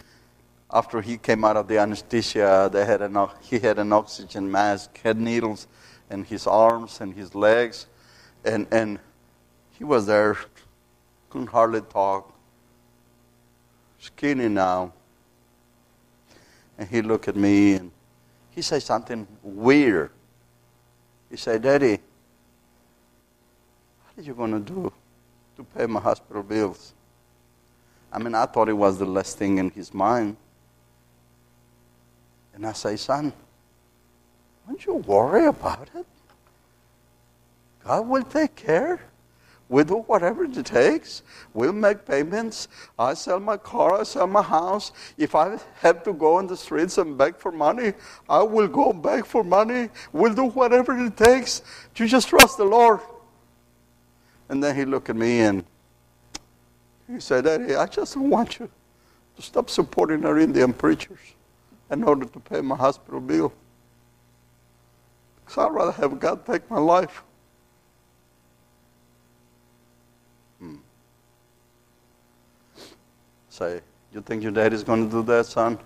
after 0.72 1.02
he 1.02 1.18
came 1.18 1.44
out 1.44 1.58
of 1.58 1.68
the 1.68 1.80
anesthesia, 1.80 2.70
they 2.72 2.86
had 2.86 3.02
an, 3.02 3.18
he 3.42 3.60
had 3.60 3.80
an 3.80 3.92
oxygen 3.92 4.50
mask, 4.52 5.00
had 5.02 5.18
needles 5.18 5.68
in 6.12 6.24
his 6.24 6.46
arms 6.46 7.02
and 7.02 7.14
his 7.14 7.34
legs. 7.34 7.88
And, 8.46 8.68
and 8.72 9.00
he 9.72 9.84
was 9.84 10.06
there, 10.06 10.38
couldn't 11.30 11.48
hardly 11.48 11.82
talk, 11.82 12.34
skinny 14.00 14.48
now. 14.48 14.94
And 16.78 16.88
he 16.88 17.02
looked 17.02 17.28
at 17.28 17.36
me 17.36 17.74
and 17.74 17.92
he 18.58 18.64
said 18.64 18.82
something 18.82 19.28
weird. 19.44 20.10
He 21.30 21.38
said, 21.38 21.62
Daddy, 21.62 22.00
what 24.02 24.18
are 24.18 24.22
you 24.24 24.34
going 24.34 24.52
to 24.52 24.60
do 24.60 24.92
to 25.58 25.64
pay 25.64 25.86
my 25.86 26.00
hospital 26.00 26.42
bills? 26.42 26.92
I 28.12 28.18
mean, 28.18 28.34
I 28.34 28.48
thought 28.48 28.68
it 28.68 28.74
was 28.74 28.98
the 28.98 29.06
last 29.06 29.38
thing 29.38 29.60
in 29.60 29.70
his 29.70 29.94
mind. 29.94 30.38
And 32.56 32.66
I 32.66 32.74
say, 32.74 32.96
Son, 32.96 33.32
don't 34.66 34.84
you 34.84 34.96
worry 34.96 35.46
about 35.46 35.92
it. 35.94 36.08
God 37.84 38.08
will 38.08 38.24
take 38.24 38.56
care. 38.56 39.00
We'll 39.70 39.84
do 39.84 39.98
whatever 39.98 40.46
it 40.46 40.66
takes. 40.66 41.24
We'll 41.54 41.74
make 41.74 42.06
payments. 42.06 42.70
I 42.98 43.14
sell 43.14 43.40
my 43.40 43.58
car, 43.58 44.00
I 44.00 44.04
sell 44.04 44.28
my 44.28 44.42
house. 44.42 44.94
If 45.18 45.36
I 45.36 45.60
have 45.82 46.04
to 46.04 46.14
go 46.14 46.40
in 46.40 46.48
the 46.48 46.56
streets 46.56 46.98
and 46.98 47.18
beg 47.18 47.38
for 47.38 47.52
money, 47.52 47.94
I 48.30 48.44
will 48.44 48.68
go 48.68 48.94
beg 48.94 49.26
for 49.26 49.44
money. 49.44 49.90
We'll 50.14 50.34
do 50.34 50.46
whatever 50.46 50.98
it 50.98 51.18
takes. 51.18 51.62
You 51.96 52.08
just 52.08 52.30
trust 52.30 52.58
the 52.58 52.66
Lord. 52.66 53.02
And 54.50 54.64
then 54.64 54.76
he 54.76 54.86
looked 54.86 55.10
at 55.10 55.16
me 55.18 55.42
and 55.42 55.66
he 57.12 57.20
said, 57.20 57.46
Eddie, 57.46 57.76
I 57.76 57.88
just 57.88 58.16
want 58.16 58.60
you 58.60 58.70
to 59.36 59.42
stop 59.42 59.70
supporting 59.70 60.26
our 60.26 60.40
Indian 60.40 60.72
preachers. 60.72 61.20
in 61.90 62.04
order 62.04 62.26
to 62.26 62.40
pay 62.40 62.62
my 62.62 62.76
hospital 62.76 63.20
bill. 63.20 63.54
Because 65.46 65.58
I'd 65.66 65.74
rather 65.74 65.92
have 65.94 66.20
God 66.20 66.46
take 66.46 66.70
my 66.70 66.80
life. 66.80 67.24
Say, 73.58 73.82
you 74.14 74.22
think 74.22 74.44
your 74.44 74.52
daddy's 74.52 74.84
going 74.84 75.10
to 75.10 75.12
do 75.12 75.24
that, 75.24 75.48
son? 75.48 75.80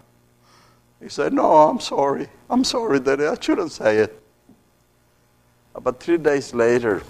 He 1.01 1.07
said, 1.07 1.31
No, 1.31 1.69
I'm 1.69 1.79
sorry. 1.79 2.27
I'm 2.49 2.65
sorry, 2.65 2.99
Daddy. 2.99 3.25
I 3.25 3.37
shouldn't 3.39 3.71
say 3.71 3.99
it. 3.99 4.21
About 5.73 6.01
three 6.01 6.17
days 6.17 6.53
later, 6.53 7.01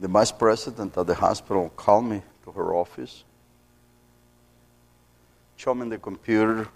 the 0.00 0.08
vice 0.08 0.32
president 0.32 0.96
of 0.96 1.06
the 1.06 1.14
hospital 1.14 1.68
called 1.76 2.06
me 2.06 2.22
to 2.44 2.50
her 2.50 2.74
office, 2.74 3.22
showed 5.56 5.74
me 5.74 5.88
the 5.88 5.98
computer, 5.98 6.66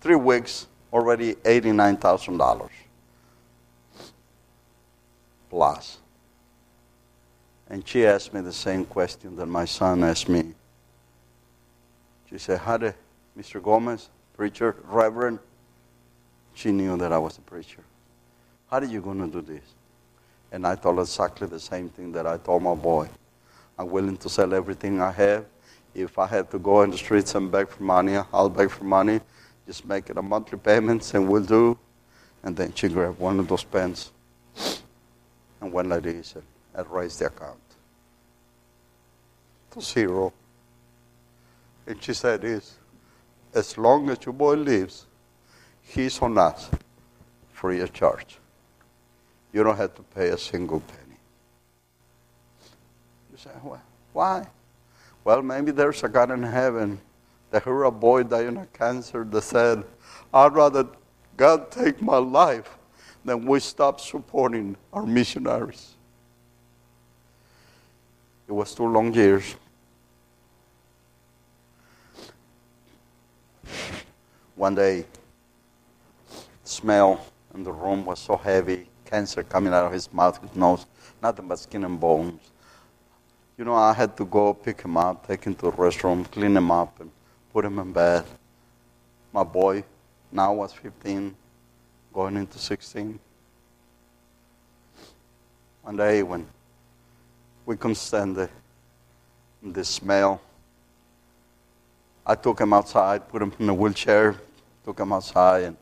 three 0.00 0.16
weeks, 0.16 0.66
already 0.92 1.34
$89,000 1.36 2.70
plus. 5.48 5.98
And 7.70 7.86
she 7.86 8.04
asked 8.04 8.34
me 8.34 8.40
the 8.40 8.52
same 8.52 8.84
question 8.84 9.36
that 9.36 9.46
my 9.46 9.64
son 9.64 10.02
asked 10.02 10.28
me. 10.28 10.54
She 12.30 12.38
said, 12.38 12.58
How 12.58 12.76
did 12.76 12.94
Mr. 13.38 13.62
Gomez, 13.62 14.08
preacher, 14.36 14.76
reverend, 14.84 15.38
she 16.54 16.72
knew 16.72 16.96
that 16.96 17.12
I 17.12 17.18
was 17.18 17.38
a 17.38 17.40
preacher. 17.40 17.82
How 18.70 18.78
are 18.78 18.84
you 18.84 19.00
going 19.00 19.20
to 19.20 19.40
do 19.40 19.40
this? 19.40 19.62
And 20.50 20.66
I 20.66 20.74
told 20.74 20.96
her 20.96 21.02
exactly 21.02 21.46
the 21.46 21.60
same 21.60 21.88
thing 21.88 22.12
that 22.12 22.26
I 22.26 22.36
told 22.36 22.62
my 22.62 22.74
boy. 22.74 23.08
I'm 23.78 23.88
willing 23.90 24.16
to 24.18 24.28
sell 24.28 24.52
everything 24.52 25.00
I 25.00 25.12
have. 25.12 25.44
If 25.94 26.18
I 26.18 26.26
have 26.26 26.50
to 26.50 26.58
go 26.58 26.82
in 26.82 26.90
the 26.90 26.98
streets 26.98 27.34
and 27.34 27.50
beg 27.50 27.68
for 27.68 27.82
money, 27.82 28.16
I'll 28.32 28.48
beg 28.48 28.70
for 28.70 28.84
money. 28.84 29.20
Just 29.66 29.84
make 29.84 30.10
it 30.10 30.16
a 30.16 30.22
monthly 30.22 30.58
payments 30.58 31.14
and 31.14 31.28
we'll 31.28 31.44
do. 31.44 31.78
And 32.42 32.56
then 32.56 32.72
she 32.74 32.88
grabbed 32.88 33.18
one 33.18 33.38
of 33.38 33.48
those 33.48 33.64
pens 33.64 34.10
and 35.60 35.72
went 35.72 35.88
like 35.88 36.02
this 36.02 36.34
and 36.74 36.86
raised 36.88 37.20
the 37.20 37.26
account 37.26 37.58
to 39.72 39.80
zero. 39.80 40.32
And 41.88 42.02
she 42.04 42.12
said 42.12 42.42
this, 42.42 42.76
as 43.54 43.78
long 43.78 44.10
as 44.10 44.18
your 44.26 44.34
boy 44.34 44.56
lives, 44.56 45.06
he's 45.80 46.20
on 46.20 46.36
us 46.36 46.70
free 47.50 47.80
of 47.80 47.94
charge. 47.94 48.36
You 49.54 49.64
don't 49.64 49.78
have 49.78 49.94
to 49.94 50.02
pay 50.02 50.28
a 50.28 50.36
single 50.36 50.80
penny. 50.80 51.16
You 53.32 53.38
say, 53.38 53.50
well, 53.64 53.80
why? 54.12 54.46
Well, 55.24 55.40
maybe 55.40 55.70
there's 55.70 56.04
a 56.04 56.08
God 56.10 56.30
in 56.30 56.42
heaven 56.42 57.00
that 57.50 57.62
heard 57.62 57.84
a 57.84 57.90
boy 57.90 58.22
dying 58.22 58.58
of 58.58 58.70
cancer 58.74 59.24
that 59.24 59.42
said, 59.42 59.82
I'd 60.34 60.52
rather 60.52 60.86
God 61.38 61.70
take 61.70 62.02
my 62.02 62.18
life 62.18 62.76
than 63.24 63.46
we 63.46 63.60
stop 63.60 63.98
supporting 63.98 64.76
our 64.92 65.06
missionaries. 65.06 65.94
It 68.46 68.52
was 68.52 68.74
two 68.74 68.86
long 68.86 69.14
years. 69.14 69.56
One 74.56 74.74
day, 74.74 75.04
smell 76.64 77.24
in 77.54 77.64
the 77.64 77.72
room 77.72 78.04
was 78.04 78.18
so 78.18 78.36
heavy, 78.36 78.88
cancer 79.04 79.42
coming 79.42 79.72
out 79.72 79.86
of 79.86 79.92
his 79.92 80.12
mouth, 80.12 80.40
his 80.40 80.54
nose, 80.54 80.86
nothing 81.22 81.48
but 81.48 81.58
skin 81.58 81.84
and 81.84 81.98
bones. 81.98 82.40
You 83.56 83.64
know, 83.64 83.74
I 83.74 83.92
had 83.92 84.16
to 84.18 84.24
go 84.24 84.54
pick 84.54 84.82
him 84.82 84.96
up, 84.96 85.26
take 85.26 85.44
him 85.44 85.54
to 85.56 85.62
the 85.62 85.72
restroom, 85.72 86.30
clean 86.30 86.56
him 86.56 86.70
up, 86.70 87.00
and 87.00 87.10
put 87.52 87.64
him 87.64 87.78
in 87.78 87.92
bed. 87.92 88.24
My 89.32 89.42
boy 89.42 89.84
now 90.30 90.52
was 90.52 90.72
15, 90.72 91.34
going 92.12 92.36
into 92.36 92.58
16. 92.58 93.18
One 95.82 95.96
day 95.96 96.22
when 96.22 96.46
we 97.66 97.76
couldn't 97.76 97.96
stand 97.96 98.36
the, 98.36 98.50
the 99.62 99.84
smell, 99.84 100.40
I 102.28 102.34
took 102.34 102.60
him 102.60 102.74
outside, 102.74 103.26
put 103.26 103.40
him 103.40 103.52
in 103.58 103.70
a 103.70 103.74
wheelchair, 103.74 104.36
took 104.84 105.00
him 105.00 105.14
outside, 105.14 105.64
and 105.64 105.76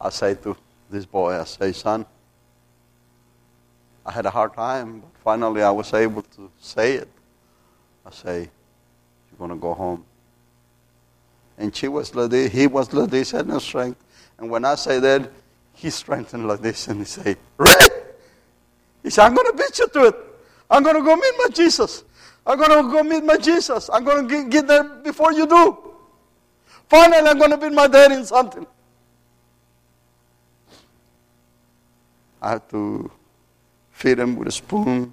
I 0.00 0.10
say 0.10 0.34
to 0.34 0.56
this 0.90 1.06
boy, 1.06 1.40
I 1.40 1.44
say, 1.44 1.72
son, 1.72 2.04
I 4.04 4.10
had 4.10 4.26
a 4.26 4.30
hard 4.30 4.54
time, 4.54 5.00
but 5.00 5.10
finally 5.22 5.62
I 5.62 5.70
was 5.70 5.94
able 5.94 6.22
to 6.22 6.50
say 6.60 6.94
it. 6.94 7.08
I 8.04 8.10
say, 8.10 8.38
You're 8.38 9.38
going 9.38 9.50
to 9.50 9.56
go 9.56 9.72
home. 9.74 10.04
And 11.58 11.74
she 11.74 11.88
was 11.88 12.14
like 12.14 12.32
he 12.52 12.66
was 12.66 12.92
like 12.92 13.10
this, 13.10 13.30
had 13.30 13.46
no 13.46 13.58
strength. 13.58 14.02
And 14.38 14.50
when 14.50 14.64
I 14.64 14.74
say 14.74 15.00
that, 15.00 15.30
he 15.72 15.90
strengthened 15.90 16.46
like 16.46 16.60
this 16.60 16.88
and 16.88 16.98
he 16.98 17.04
say, 17.04 17.36
Ray! 17.56 17.88
He 19.02 19.10
said, 19.10 19.26
I'm 19.26 19.34
going 19.34 19.46
to 19.46 19.56
beat 19.56 19.78
you 19.78 19.88
to 19.88 20.06
it. 20.06 20.14
I'm 20.68 20.82
going 20.82 20.96
to 20.96 21.02
go 21.02 21.14
meet 21.14 21.34
my 21.38 21.48
Jesus. 21.52 22.04
I'm 22.46 22.58
going 22.58 22.70
to 22.70 22.92
go 22.92 23.02
meet 23.02 23.24
my 23.24 23.36
Jesus. 23.36 23.90
I'm 23.92 24.04
going 24.04 24.28
to 24.28 24.48
get, 24.48 24.68
there 24.68 24.84
before 24.84 25.32
you 25.32 25.46
do. 25.46 25.76
Finally, 26.88 27.28
I'm 27.28 27.38
going 27.38 27.50
to 27.50 27.56
beat 27.56 27.72
my 27.72 27.88
dad 27.88 28.12
in 28.12 28.24
something. 28.24 28.66
I 32.40 32.50
had 32.50 32.68
to 32.70 33.10
feed 33.90 34.20
him 34.20 34.36
with 34.36 34.46
a 34.46 34.52
spoon. 34.52 35.12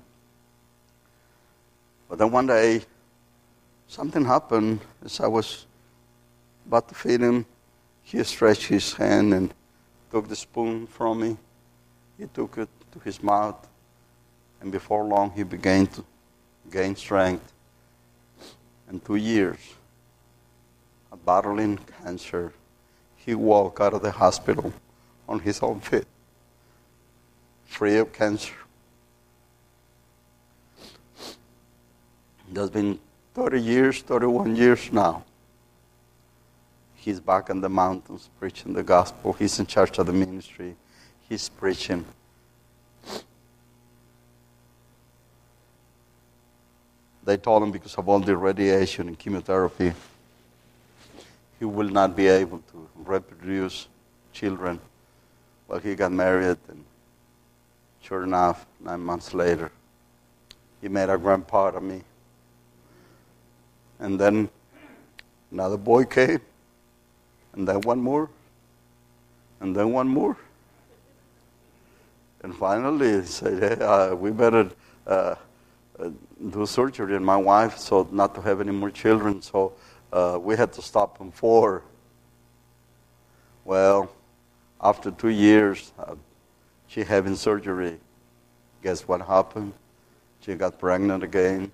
But 2.07 2.19
then 2.19 2.29
one 2.29 2.45
day, 2.45 2.83
something 3.87 4.23
happened 4.23 4.81
as 5.03 5.19
I 5.19 5.25
was 5.27 5.65
about 6.67 6.87
to 6.89 6.95
feed 6.95 7.21
him. 7.21 7.47
He 8.03 8.23
stretched 8.23 8.67
his 8.67 8.93
hand 8.93 9.33
and 9.33 9.51
took 10.11 10.27
the 10.27 10.35
spoon 10.35 10.85
from 10.85 11.21
me. 11.21 11.37
He 12.19 12.27
took 12.27 12.59
it 12.59 12.69
to 12.91 12.99
his 12.99 13.23
mouth, 13.23 13.67
and 14.61 14.71
before 14.71 15.03
long, 15.03 15.31
he 15.31 15.41
began 15.41 15.87
to 15.87 16.05
gain 16.71 16.95
strength. 16.95 17.51
In 18.89 18.99
two 18.99 19.15
years, 19.15 19.59
of 21.11 21.25
battling 21.25 21.79
cancer, 22.03 22.53
he 23.15 23.33
walked 23.33 23.79
out 23.79 23.93
of 23.93 24.01
the 24.01 24.11
hospital 24.11 24.73
on 25.27 25.39
his 25.39 25.61
own 25.61 25.79
feet, 25.79 26.05
free 27.65 27.97
of 27.97 28.11
cancer. 28.11 28.53
That's 32.51 32.69
been 32.69 32.99
30 33.33 33.61
years, 33.61 34.01
31 34.01 34.55
years 34.55 34.91
now. 34.91 35.23
He's 36.95 37.19
back 37.19 37.49
in 37.49 37.61
the 37.61 37.69
mountains 37.69 38.29
preaching 38.39 38.73
the 38.73 38.83
gospel. 38.83 39.33
He's 39.33 39.59
in 39.59 39.65
charge 39.65 39.97
of 39.97 40.05
the 40.05 40.13
ministry. 40.13 40.75
He's 41.27 41.49
preaching. 41.49 42.05
They 47.25 47.37
told 47.37 47.63
him 47.63 47.71
because 47.71 47.95
of 47.95 48.09
all 48.09 48.19
the 48.19 48.35
radiation 48.35 49.07
and 49.07 49.17
chemotherapy, 49.17 49.93
he 51.59 51.65
will 51.65 51.89
not 51.89 52.15
be 52.15 52.27
able 52.27 52.59
to 52.71 52.89
reproduce 52.95 53.87
children. 54.33 54.79
Well, 55.67 55.79
he 55.79 55.95
got 55.95 56.11
married, 56.11 56.57
and 56.67 56.83
sure 58.01 58.23
enough, 58.23 58.65
nine 58.81 58.99
months 58.99 59.33
later, 59.33 59.71
he 60.81 60.89
made 60.89 61.09
a 61.09 61.17
grandpa 61.17 61.69
of 61.69 61.83
me. 61.83 62.01
And 63.99 64.19
then 64.19 64.49
another 65.49 65.77
boy 65.77 66.03
came, 66.03 66.41
and 67.53 67.65
then 67.65 67.79
one 67.81 68.01
more, 68.01 68.29
and 69.61 69.73
then 69.73 69.93
one 69.93 70.09
more. 70.09 70.35
And 72.41 72.53
finally, 72.53 73.21
he 73.21 73.25
said, 73.25 73.79
hey, 73.79 73.85
uh, 73.85 74.13
we 74.15 74.31
better 74.31 74.69
uh, 75.07 75.35
uh, 75.97 76.09
do 76.49 76.65
surgery 76.65 77.15
on 77.15 77.23
my 77.23 77.37
wife 77.37 77.77
so 77.77 78.07
not 78.11 78.35
to 78.35 78.41
have 78.41 78.61
any 78.61 78.71
more 78.71 78.91
children. 78.91 79.41
So 79.41 79.73
uh, 80.11 80.37
we 80.41 80.55
had 80.55 80.73
to 80.73 80.81
stop 80.81 81.19
on 81.21 81.31
four. 81.31 81.83
Well, 83.65 84.11
after 84.81 85.11
two 85.11 85.29
years, 85.29 85.93
uh, 85.97 86.15
she 86.87 87.03
having 87.03 87.35
surgery. 87.35 87.99
Guess 88.83 89.07
what 89.07 89.21
happened? 89.21 89.73
She 90.41 90.55
got 90.55 90.77
pregnant 90.77 91.23
again. 91.23 91.71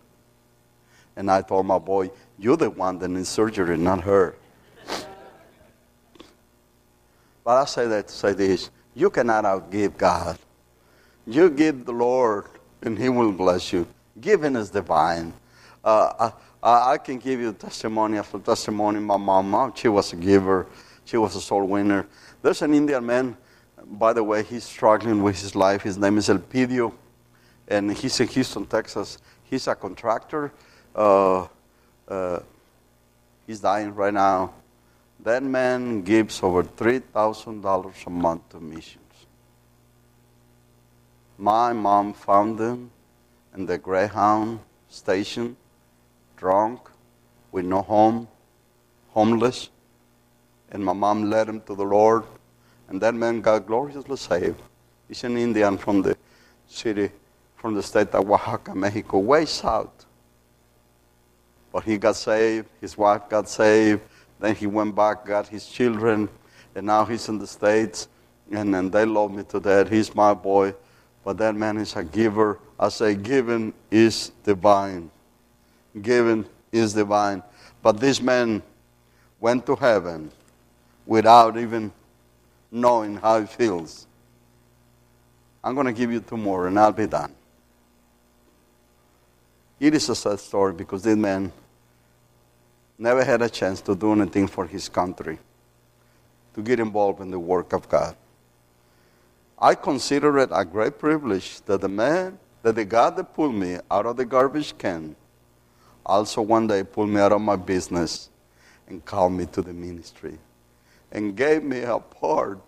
And 1.15 1.29
I 1.29 1.41
told 1.41 1.65
my 1.65 1.79
boy, 1.79 2.12
You're 2.37 2.58
the 2.58 2.69
one 2.69 3.00
that 3.00 3.10
needs 3.10 3.29
surgery, 3.29 3.77
not 3.77 4.02
her. 4.04 4.35
but 7.43 7.58
I 7.58 7.65
say 7.65 7.87
that 7.87 8.08
to 8.08 8.13
say 8.13 8.33
this 8.33 8.69
you 8.93 9.10
cannot 9.10 9.43
outgive 9.46 9.98
God. 9.98 10.37
You 11.25 11.50
give 11.50 11.85
the 11.85 11.91
Lord, 11.91 12.46
and 12.81 12.98
He 12.98 13.10
will 13.10 13.31
bless 13.31 13.73
you. 13.73 13.87
Giving 14.21 14.55
is 14.55 14.69
divine. 14.69 15.33
Uh, 15.83 16.31
I, 16.61 16.93
I, 16.93 16.97
can 16.97 17.19
give 17.19 17.39
you 17.39 17.53
testimony 17.53 18.17
after 18.17 18.39
testimony. 18.39 18.99
My 18.99 19.17
mom, 19.17 19.73
she 19.75 19.87
was 19.87 20.11
a 20.11 20.17
giver, 20.17 20.67
she 21.05 21.17
was 21.17 21.35
a 21.35 21.41
soul 21.41 21.65
winner. 21.65 22.05
There's 22.41 22.61
an 22.61 22.73
Indian 22.73 23.05
man, 23.05 23.37
by 23.85 24.13
the 24.13 24.23
way, 24.23 24.43
he's 24.43 24.65
struggling 24.65 25.23
with 25.23 25.39
his 25.39 25.55
life. 25.55 25.83
His 25.83 25.97
name 25.97 26.17
is 26.17 26.27
Elpidio, 26.27 26.93
and 27.67 27.91
he's 27.91 28.19
in 28.19 28.27
Houston, 28.27 28.65
Texas. 28.65 29.17
He's 29.43 29.67
a 29.67 29.75
contractor 29.75 30.51
uh, 30.95 31.47
uh, 32.07 32.39
he's 33.47 33.59
dying 33.59 33.93
right 33.95 34.13
now. 34.13 34.53
That 35.21 35.43
man 35.43 36.01
gives 36.01 36.41
over 36.41 36.63
$3,000 36.63 38.05
a 38.05 38.09
month 38.09 38.49
to 38.49 38.59
missions. 38.59 38.97
My 41.37 41.73
mom 41.73 42.13
found 42.13 42.59
him 42.59 42.91
in 43.56 43.65
the 43.65 43.77
Greyhound 43.77 44.60
station, 44.87 45.56
drunk, 46.37 46.79
with 47.52 47.65
no 47.65 47.81
home, 47.81 48.27
homeless. 49.10 49.69
And 50.71 50.83
my 50.83 50.93
mom 50.93 51.29
led 51.29 51.50
him 51.50 51.62
to 51.62 51.75
the 51.75 51.83
Lord. 51.83 52.23
And 52.87 53.02
that 53.02 53.13
man 53.13 53.41
got 53.41 53.65
gloriously 53.65 54.17
saved. 54.17 54.62
He's 55.08 55.23
an 55.23 55.37
Indian 55.37 55.77
from 55.77 56.02
the 56.02 56.17
city, 56.67 57.12
from 57.56 57.73
the 57.73 57.83
state 57.83 58.10
of 58.10 58.29
Oaxaca, 58.29 58.75
Mexico, 58.75 59.19
way 59.19 59.45
south. 59.45 60.06
But 61.71 61.83
he 61.83 61.97
got 61.97 62.15
saved, 62.15 62.67
his 62.81 62.97
wife 62.97 63.29
got 63.29 63.47
saved, 63.47 64.02
then 64.39 64.56
he 64.56 64.67
went 64.67 64.95
back, 64.95 65.25
got 65.25 65.47
his 65.47 65.67
children, 65.67 66.29
and 66.75 66.85
now 66.85 67.06
he's 67.06 67.27
in 67.29 67.37
the 67.37 67.47
States, 67.47 68.08
and, 68.52 68.75
and 68.75 68.91
they 68.91 69.06
love 69.06 69.31
me 69.31 69.43
to 69.43 69.60
death. 69.60 69.89
He's 69.89 70.13
my 70.15 70.33
boy. 70.33 70.73
But 71.23 71.37
that 71.37 71.55
man 71.55 71.77
is 71.77 71.95
a 71.95 72.03
giver. 72.03 72.59
I 72.79 72.89
say, 72.89 73.15
giving 73.15 73.73
is 73.91 74.31
divine. 74.43 75.11
Giving 76.01 76.45
is 76.71 76.93
divine. 76.93 77.43
But 77.81 77.99
this 77.99 78.21
man 78.21 78.61
went 79.39 79.65
to 79.65 79.75
heaven 79.75 80.31
without 81.05 81.57
even 81.57 81.91
knowing 82.71 83.17
how 83.17 83.41
he 83.41 83.47
feels. 83.47 84.05
I'm 85.63 85.75
going 85.75 85.87
to 85.87 85.93
give 85.93 86.11
you 86.11 86.19
two 86.19 86.37
more 86.37 86.67
and 86.67 86.79
I'll 86.79 86.91
be 86.91 87.07
done. 87.07 87.33
It 89.79 89.93
is 89.93 90.09
a 90.09 90.15
sad 90.15 90.39
story 90.39 90.73
because 90.73 91.03
this 91.03 91.17
man 91.17 91.51
never 92.97 93.23
had 93.23 93.41
a 93.41 93.49
chance 93.49 93.79
to 93.81 93.95
do 93.95 94.11
anything 94.11 94.47
for 94.47 94.65
his 94.65 94.89
country, 94.89 95.39
to 96.53 96.61
get 96.61 96.79
involved 96.79 97.21
in 97.21 97.31
the 97.31 97.39
work 97.39 97.71
of 97.73 97.87
God. 97.87 98.15
I 99.62 99.75
consider 99.75 100.37
it 100.39 100.49
a 100.53 100.63
great 100.63 100.97
privilege 100.97 101.62
that 101.65 101.81
the 101.81 101.89
man, 101.89 102.39
that 102.63 102.75
the 102.75 102.85
God 102.85 103.17
that 103.17 103.33
pulled 103.33 103.55
me 103.55 103.77
out 103.91 104.05
of 104.05 104.15
the 104.15 104.25
garbage 104.25 104.77
can, 104.77 105.15
also 106.05 106.41
one 106.41 106.67
day 106.67 106.83
pulled 106.83 107.10
me 107.10 107.19
out 107.19 107.33
of 107.33 107.41
my 107.41 107.57
business 107.57 108.29
and 108.87 109.03
called 109.03 109.33
me 109.33 109.45
to 109.47 109.62
the 109.62 109.73
ministry 109.73 110.37
and 111.12 111.35
gave 111.35 111.63
me 111.63 111.81
a 111.81 111.99
part, 111.99 112.60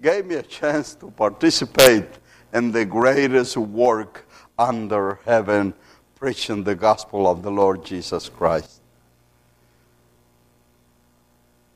gave 0.00 0.26
me 0.26 0.36
a 0.36 0.42
chance 0.42 0.94
to 0.94 1.10
participate 1.10 2.08
in 2.52 2.72
the 2.72 2.84
greatest 2.84 3.56
work 3.56 4.26
under 4.58 5.18
heaven 5.24 5.74
preaching 6.14 6.64
the 6.64 6.74
gospel 6.74 7.26
of 7.26 7.42
the 7.42 7.50
Lord 7.50 7.84
Jesus 7.84 8.28
Christ. 8.28 8.80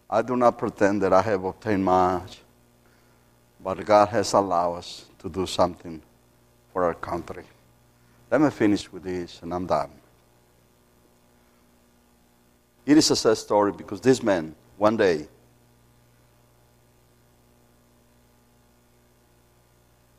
I 0.08 0.22
do 0.22 0.36
not 0.36 0.56
pretend 0.56 1.02
that 1.02 1.12
I 1.12 1.20
have 1.20 1.44
obtained 1.44 1.84
much, 1.84 2.38
but 3.62 3.84
God 3.84 4.08
has 4.08 4.32
allowed 4.32 4.74
us 4.74 5.06
to 5.18 5.28
do 5.28 5.46
something 5.46 6.00
for 6.72 6.84
our 6.84 6.94
country. 6.94 7.44
Let 8.30 8.40
me 8.40 8.50
finish 8.50 8.90
with 8.92 9.02
this, 9.02 9.40
and 9.42 9.52
I'm 9.52 9.66
done. 9.66 9.90
It 12.86 12.96
is 12.96 13.10
a 13.10 13.16
sad 13.16 13.36
story 13.36 13.72
because 13.72 14.00
this 14.00 14.22
man, 14.22 14.54
one 14.76 14.96
day, 14.96 15.28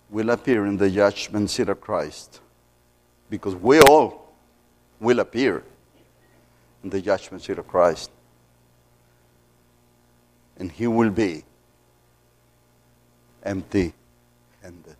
will 0.09 0.29
appear 0.31 0.65
in 0.65 0.77
the 0.77 0.89
judgment 0.89 1.49
seat 1.49 1.69
of 1.69 1.79
Christ 1.79 2.41
because 3.29 3.55
we 3.55 3.79
all 3.81 4.33
will 4.99 5.19
appear 5.19 5.63
in 6.83 6.89
the 6.89 7.01
judgment 7.01 7.43
seat 7.43 7.57
of 7.57 7.67
Christ. 7.67 8.09
And 10.57 10.71
he 10.71 10.87
will 10.87 11.09
be 11.09 11.43
empty 13.49 13.93
handed. 14.61 14.95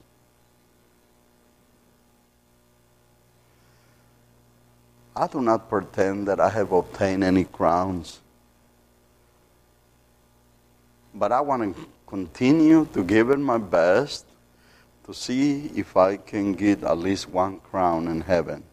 I 5.15 5.27
do 5.27 5.41
not 5.41 5.69
pretend 5.69 6.27
that 6.27 6.39
I 6.39 6.49
have 6.49 6.71
obtained 6.71 7.23
any 7.23 7.43
crowns, 7.43 8.21
but 11.13 11.31
I 11.31 11.41
want 11.41 11.75
to 11.75 11.87
continue 12.07 12.87
to 12.93 13.03
give 13.03 13.29
it 13.29 13.37
my 13.37 13.57
best 13.59 14.25
to 15.05 15.13
see 15.13 15.67
if 15.75 15.95
I 15.95 16.17
can 16.17 16.53
get 16.53 16.83
at 16.83 16.97
least 16.97 17.29
one 17.29 17.59
crown 17.59 18.07
in 18.07 18.21
heaven. 18.21 18.63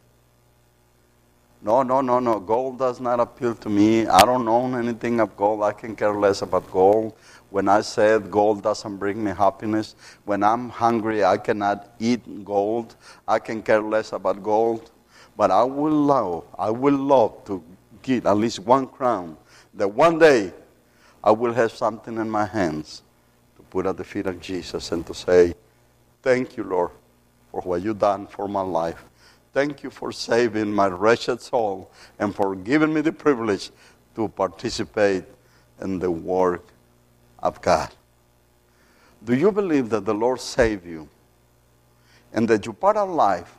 No, 1.61 1.83
no, 1.83 2.01
no, 2.01 2.21
no. 2.21 2.39
Gold 2.39 2.79
does 2.79 3.01
not 3.01 3.19
appeal 3.19 3.55
to 3.57 3.69
me. 3.69 4.07
I 4.07 4.25
don't 4.25 4.47
own 4.47 4.75
anything 4.75 5.19
of 5.21 5.37
gold. 5.37 5.63
I 5.63 5.73
can 5.73 5.97
care 5.97 6.15
less 6.15 6.43
about 6.43 6.71
gold. 6.71 7.15
When 7.51 7.69
I 7.69 7.81
said 7.81 8.31
gold 8.31 8.63
doesn't 8.63 8.97
bring 8.97 9.23
me 9.23 9.31
happiness, 9.31 9.95
when 10.25 10.43
I'm 10.43 10.69
hungry, 10.69 11.25
I 11.25 11.37
cannot 11.39 11.95
eat 11.99 12.45
gold. 12.45 12.97
I 13.27 13.39
can 13.39 13.63
care 13.63 13.81
less 13.81 14.13
about 14.13 14.43
gold. 14.43 14.91
But 15.37 15.51
I 15.51 15.63
will 15.65 15.93
love, 15.93 16.45
I 16.59 16.71
will 16.71 16.97
love 16.97 17.45
to 17.45 17.63
get 18.03 18.27
at 18.27 18.37
least 18.37 18.59
one 18.61 18.87
crown. 18.87 19.37
That 19.75 19.89
one 19.89 20.19
day 20.19 20.53
I 21.23 21.31
will 21.31 21.53
have 21.53 21.73
something 21.73 22.17
in 22.17 22.29
my 22.31 22.47
hands 22.47 23.03
to 23.57 23.63
put 23.63 23.87
at 23.87 23.97
the 23.97 24.05
feet 24.05 24.27
of 24.27 24.41
Jesus 24.41 24.93
and 24.93 25.07
to 25.07 25.15
say, 25.15 25.55
Thank 26.23 26.57
you, 26.57 26.65
Lord, 26.65 26.91
for 27.51 27.61
what 27.61 27.83
you've 27.83 27.99
done 27.99 28.27
for 28.27 28.49
my 28.49 28.63
life. 28.63 29.05
Thank 29.53 29.83
you 29.83 29.91
for 29.91 30.11
saving 30.11 30.73
my 30.73 30.89
wretched 30.89 31.41
soul 31.41 31.91
and 32.19 32.35
for 32.35 32.57
giving 32.57 32.93
me 32.93 33.01
the 33.01 33.13
privilege 33.13 33.71
to 34.15 34.29
participate 34.29 35.25
in 35.81 35.99
the 35.99 36.11
work 36.11 36.65
of 37.47 37.63
God. 37.63 37.91
Do 39.25 39.35
you 39.35 39.51
believe 39.51 39.89
that 39.91 40.05
the 40.05 40.15
Lord 40.15 40.41
saved 40.41 40.85
you 40.85 41.09
and 42.33 42.47
that 42.49 42.67
your 42.67 42.75
part 42.75 42.97
of 42.97 43.09
life 43.09 43.55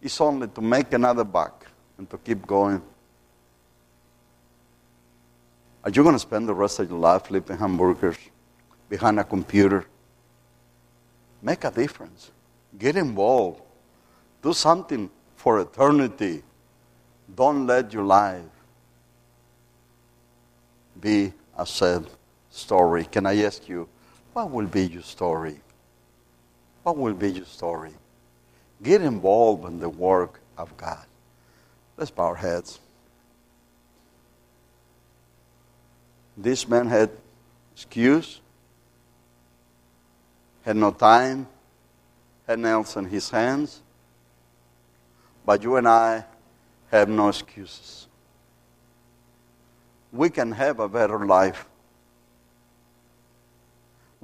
is 0.00 0.20
only 0.20 0.48
to 0.48 0.60
make 0.60 0.92
another 0.92 1.24
buck 1.24 1.66
and 1.98 2.08
to 2.10 2.18
keep 2.18 2.46
going? 2.46 2.80
Are 5.84 5.90
you 5.90 6.02
going 6.02 6.14
to 6.14 6.18
spend 6.18 6.48
the 6.48 6.54
rest 6.54 6.78
of 6.78 6.88
your 6.88 6.98
life 6.98 7.26
flipping 7.26 7.58
hamburgers 7.58 8.16
behind 8.88 9.20
a 9.20 9.24
computer? 9.24 9.84
Make 11.42 11.64
a 11.64 11.70
difference. 11.70 12.30
Get 12.78 12.96
involved. 12.96 13.60
Do 14.42 14.54
something 14.54 15.10
for 15.36 15.60
eternity. 15.60 16.42
Don't 17.34 17.66
let 17.66 17.92
your 17.92 18.04
life 18.04 18.42
be 20.98 21.32
a 21.56 21.66
sad 21.66 22.06
story. 22.54 23.04
Can 23.04 23.26
I 23.26 23.42
ask 23.42 23.68
you, 23.68 23.88
what 24.32 24.50
will 24.50 24.66
be 24.66 24.86
your 24.86 25.02
story? 25.02 25.60
What 26.82 26.96
will 26.96 27.14
be 27.14 27.32
your 27.32 27.44
story? 27.44 27.92
Get 28.82 29.02
involved 29.02 29.64
in 29.66 29.80
the 29.80 29.88
work 29.88 30.40
of 30.56 30.76
God. 30.76 31.04
Let's 31.96 32.10
bow 32.10 32.24
our 32.24 32.34
heads. 32.34 32.78
This 36.36 36.68
man 36.68 36.86
had 36.86 37.10
excuse 37.74 38.40
had 40.64 40.76
no 40.76 40.90
time, 40.90 41.46
had 42.46 42.58
nails 42.58 42.96
in 42.96 43.04
his 43.04 43.30
hands. 43.30 43.82
But 45.44 45.62
you 45.62 45.76
and 45.76 45.86
I 45.86 46.24
have 46.90 47.08
no 47.08 47.28
excuses. 47.28 48.06
We 50.10 50.30
can 50.30 50.52
have 50.52 50.80
a 50.80 50.88
better 50.88 51.26
life. 51.26 51.66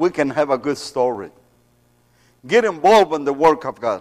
We 0.00 0.08
can 0.08 0.30
have 0.30 0.48
a 0.48 0.56
good 0.56 0.78
story. 0.78 1.30
Get 2.46 2.64
involved 2.64 3.12
in 3.12 3.24
the 3.26 3.34
work 3.34 3.66
of 3.66 3.78
God. 3.78 4.00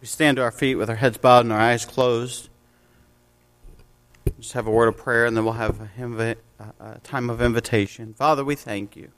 We 0.00 0.08
stand 0.08 0.38
to 0.38 0.42
our 0.42 0.50
feet 0.50 0.74
with 0.74 0.90
our 0.90 0.96
heads 0.96 1.18
bowed 1.18 1.44
and 1.44 1.52
our 1.52 1.60
eyes 1.60 1.84
closed. 1.84 2.48
Just 4.40 4.54
have 4.54 4.66
a 4.66 4.72
word 4.72 4.88
of 4.88 4.96
prayer 4.96 5.24
and 5.24 5.36
then 5.36 5.44
we'll 5.44 5.54
have 5.54 5.78
a, 5.80 6.36
a 6.80 6.98
time 7.04 7.30
of 7.30 7.40
invitation. 7.40 8.12
Father, 8.14 8.44
we 8.44 8.56
thank 8.56 8.96
you. 8.96 9.12